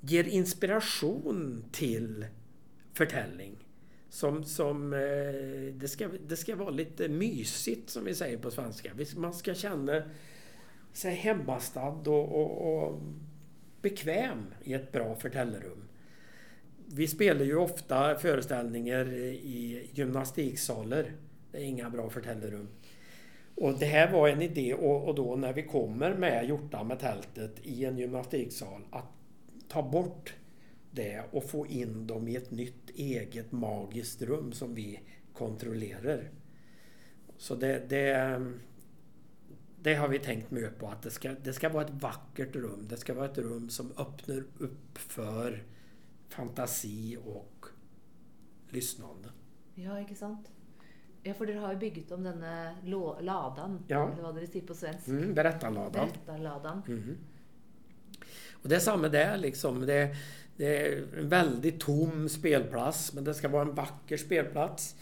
ger 0.00 0.24
inspiration 0.24 1.64
till 1.72 2.26
förtällning. 2.92 3.56
Som, 4.08 4.44
som, 4.44 4.92
eh, 4.92 5.74
det, 5.74 5.88
ska, 5.88 6.08
det 6.26 6.36
ska 6.36 6.56
vara 6.56 6.70
lite 6.70 7.08
mysigt 7.08 7.90
som 7.90 8.04
vi 8.04 8.14
säger 8.14 8.38
på 8.38 8.50
svenska. 8.50 8.92
Man 9.16 9.34
ska 9.34 9.54
känna 9.54 10.02
så 10.92 11.08
här, 11.08 11.14
hemmastadd 11.14 12.08
och, 12.08 12.32
och, 12.32 12.84
och 12.84 13.00
bekväm 13.82 14.54
i 14.64 14.74
ett 14.74 14.92
bra 14.92 15.14
förtällerum. 15.14 15.88
Vi 16.86 17.08
spelar 17.08 17.44
ju 17.44 17.56
ofta 17.56 18.14
föreställningar 18.14 19.12
i 19.14 19.90
gymnastiksalar. 19.92 21.12
Det 21.52 21.58
är 21.58 21.64
inga 21.64 21.90
bra 21.90 22.10
förtällerum. 22.10 22.68
Och 23.54 23.78
det 23.78 23.86
här 23.86 24.12
var 24.12 24.28
en 24.28 24.42
idé 24.42 24.74
och, 24.74 25.08
och 25.08 25.14
då 25.14 25.36
när 25.36 25.52
vi 25.52 25.62
kommer 25.62 26.14
med 26.14 26.48
hjorta 26.48 26.84
med 26.84 26.98
tältet 26.98 27.54
i 27.62 27.84
en 27.84 27.98
gymnastiksal 27.98 28.82
att 28.90 29.08
ta 29.68 29.82
bort 29.82 30.34
det 30.90 31.22
och 31.30 31.44
få 31.44 31.66
in 31.66 32.06
dem 32.06 32.28
i 32.28 32.36
ett 32.36 32.50
nytt 32.50 32.90
eget 32.94 33.52
magiskt 33.52 34.22
rum 34.22 34.52
som 34.52 34.74
vi 34.74 35.00
kontrollerar. 35.34 36.30
Så 37.36 37.54
det, 37.54 37.82
det, 37.88 38.40
det 39.82 39.94
har 39.94 40.08
vi 40.08 40.18
tänkt 40.18 40.50
mycket 40.50 40.78
på 40.78 40.88
att 40.88 41.02
det 41.02 41.10
ska, 41.10 41.32
det 41.42 41.52
ska 41.52 41.68
vara 41.68 41.84
ett 41.84 42.02
vackert 42.02 42.56
rum. 42.56 42.86
Det 42.88 42.96
ska 42.96 43.14
vara 43.14 43.26
ett 43.26 43.38
rum 43.38 43.70
som 43.70 43.92
öppnar 43.98 44.44
upp 44.58 44.98
för 44.98 45.64
fantasi 46.28 47.18
och 47.24 47.66
lyssnande. 48.68 49.28
Ja, 49.74 50.00
inte 50.00 50.14
sant? 50.14 50.50
Ja, 51.22 51.34
för 51.34 51.46
ni 51.46 51.52
har 51.52 51.72
ju 51.72 51.78
byggt 51.78 52.12
om 52.12 52.22
denna 52.22 52.74
ladan, 53.20 53.84
ja. 53.88 54.12
eller 54.12 54.22
vad 54.22 54.34
det 54.34 54.46
säger 54.46 54.66
på 54.66 54.74
svenska. 54.74 55.10
Mm, 55.10 55.34
berättarladan. 55.34 55.92
berättarladan. 55.92 56.82
Mm. 56.88 57.16
Och 58.52 58.68
det 58.68 58.76
är 58.76 58.80
samma 58.80 59.08
där 59.08 59.36
liksom. 59.36 59.80
Det, 59.80 60.16
det 60.56 60.86
är 60.86 61.18
en 61.18 61.28
väldigt 61.28 61.80
tom 61.80 62.28
spelplats, 62.28 63.12
men 63.12 63.24
det 63.24 63.34
ska 63.34 63.48
vara 63.48 63.62
en 63.62 63.74
vacker 63.74 64.16
spelplats. 64.16 64.96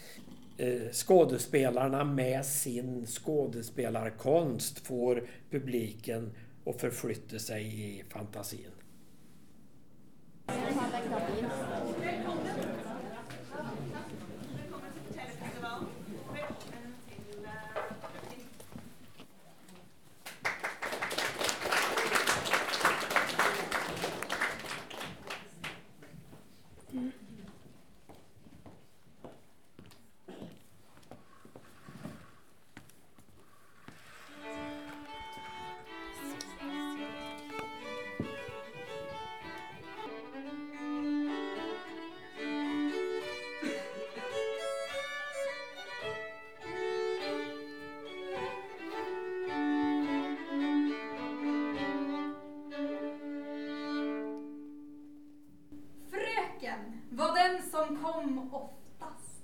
Eh, 0.59 0.91
skådespelarna 0.91 2.03
med 2.03 2.45
sin 2.45 3.07
skådespelarkonst 3.07 4.79
får 4.79 5.27
publiken 5.49 6.31
att 6.65 6.81
förflytta 6.81 7.39
sig 7.39 7.63
i 7.65 8.03
fantasin. 8.09 8.71
var 57.19 57.35
den 57.35 57.71
som 57.71 57.97
kom 58.03 58.49
oftast. 58.53 59.41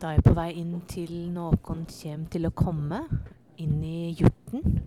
Da 0.00 0.06
er 0.06 0.12
jeg 0.12 0.24
på 0.24 0.34
vei 0.38 0.52
inn 0.60 0.76
til 0.88 1.12
noen 1.34 1.58
kommer 1.66 2.28
til 2.30 2.46
å 2.46 2.52
komme, 2.54 3.02
inn 3.58 3.82
i 3.82 4.12
hjorten. 4.20 4.78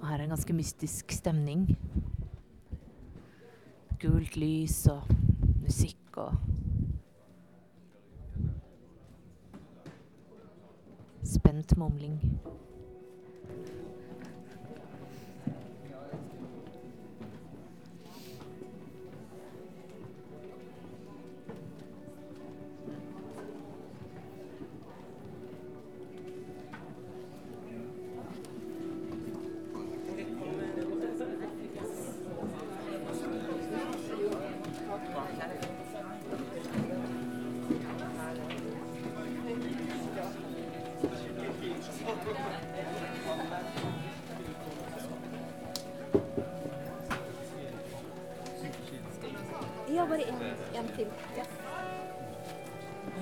Og 0.00 0.08
her 0.08 0.18
er 0.18 0.26
en 0.26 0.34
ganske 0.34 0.56
mystisk 0.56 1.14
stemning. 1.14 1.68
Gult 4.02 4.36
lys 4.36 4.82
og 4.90 5.06
musikk 5.62 6.18
og 6.26 6.34
Spent 11.26 11.72
mumling. 11.76 12.20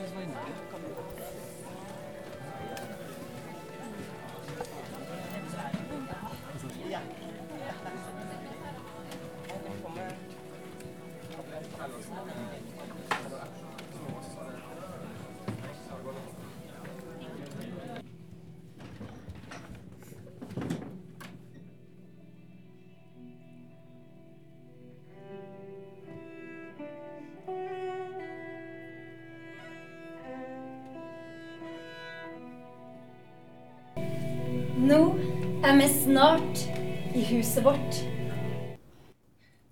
서 0.08 0.20
있는데? 0.20 1.63
Er 35.80 35.88
snart 35.88 36.58
i 37.14 37.20
huset 37.24 37.64
vårt. 37.64 38.04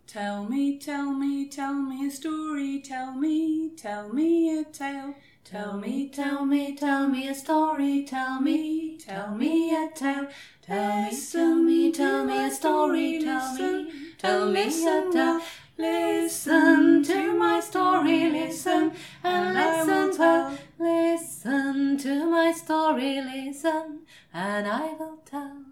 Tell 0.07 0.45
me, 0.51 0.81
tell 0.81 1.13
me, 1.13 1.49
tell 1.51 1.75
me 1.75 2.07
a 2.07 2.11
story. 2.11 2.83
Tell 2.83 3.15
me, 3.21 3.71
tell 3.83 4.09
me 4.13 4.59
a 4.59 4.65
tale. 4.73 5.15
Tell 5.45 5.81
me, 5.81 6.11
tell 6.15 6.45
me, 6.45 6.77
tell 6.77 7.09
me 7.09 7.29
a 7.29 7.35
story. 7.35 8.07
Tell 8.11 8.41
me, 8.41 8.99
tell 9.07 9.35
me 9.39 9.71
a 9.71 9.89
tale. 9.97 10.27
Tell 10.67 11.05
me, 11.05 11.13
tell 11.23 11.65
me, 11.65 11.93
tell 11.93 12.25
me 12.25 12.47
a 12.47 12.51
story. 12.51 13.21
Tell 13.25 13.55
me, 13.55 13.93
tell 14.19 14.51
me 14.51 14.61
a 14.61 15.11
tale. 15.13 15.41
Listen 15.79 17.03
to 17.05 17.33
my 17.39 17.61
story, 17.61 18.31
listen 18.31 18.93
and 19.25 19.55
listen 19.55 20.19
well. 20.19 20.59
Listen 20.79 21.97
to 21.99 22.31
my 22.31 22.53
story, 22.53 23.21
listen, 23.23 24.01
and 24.35 24.67
I 24.67 24.95
will 24.99 25.19
tell. 25.25 25.72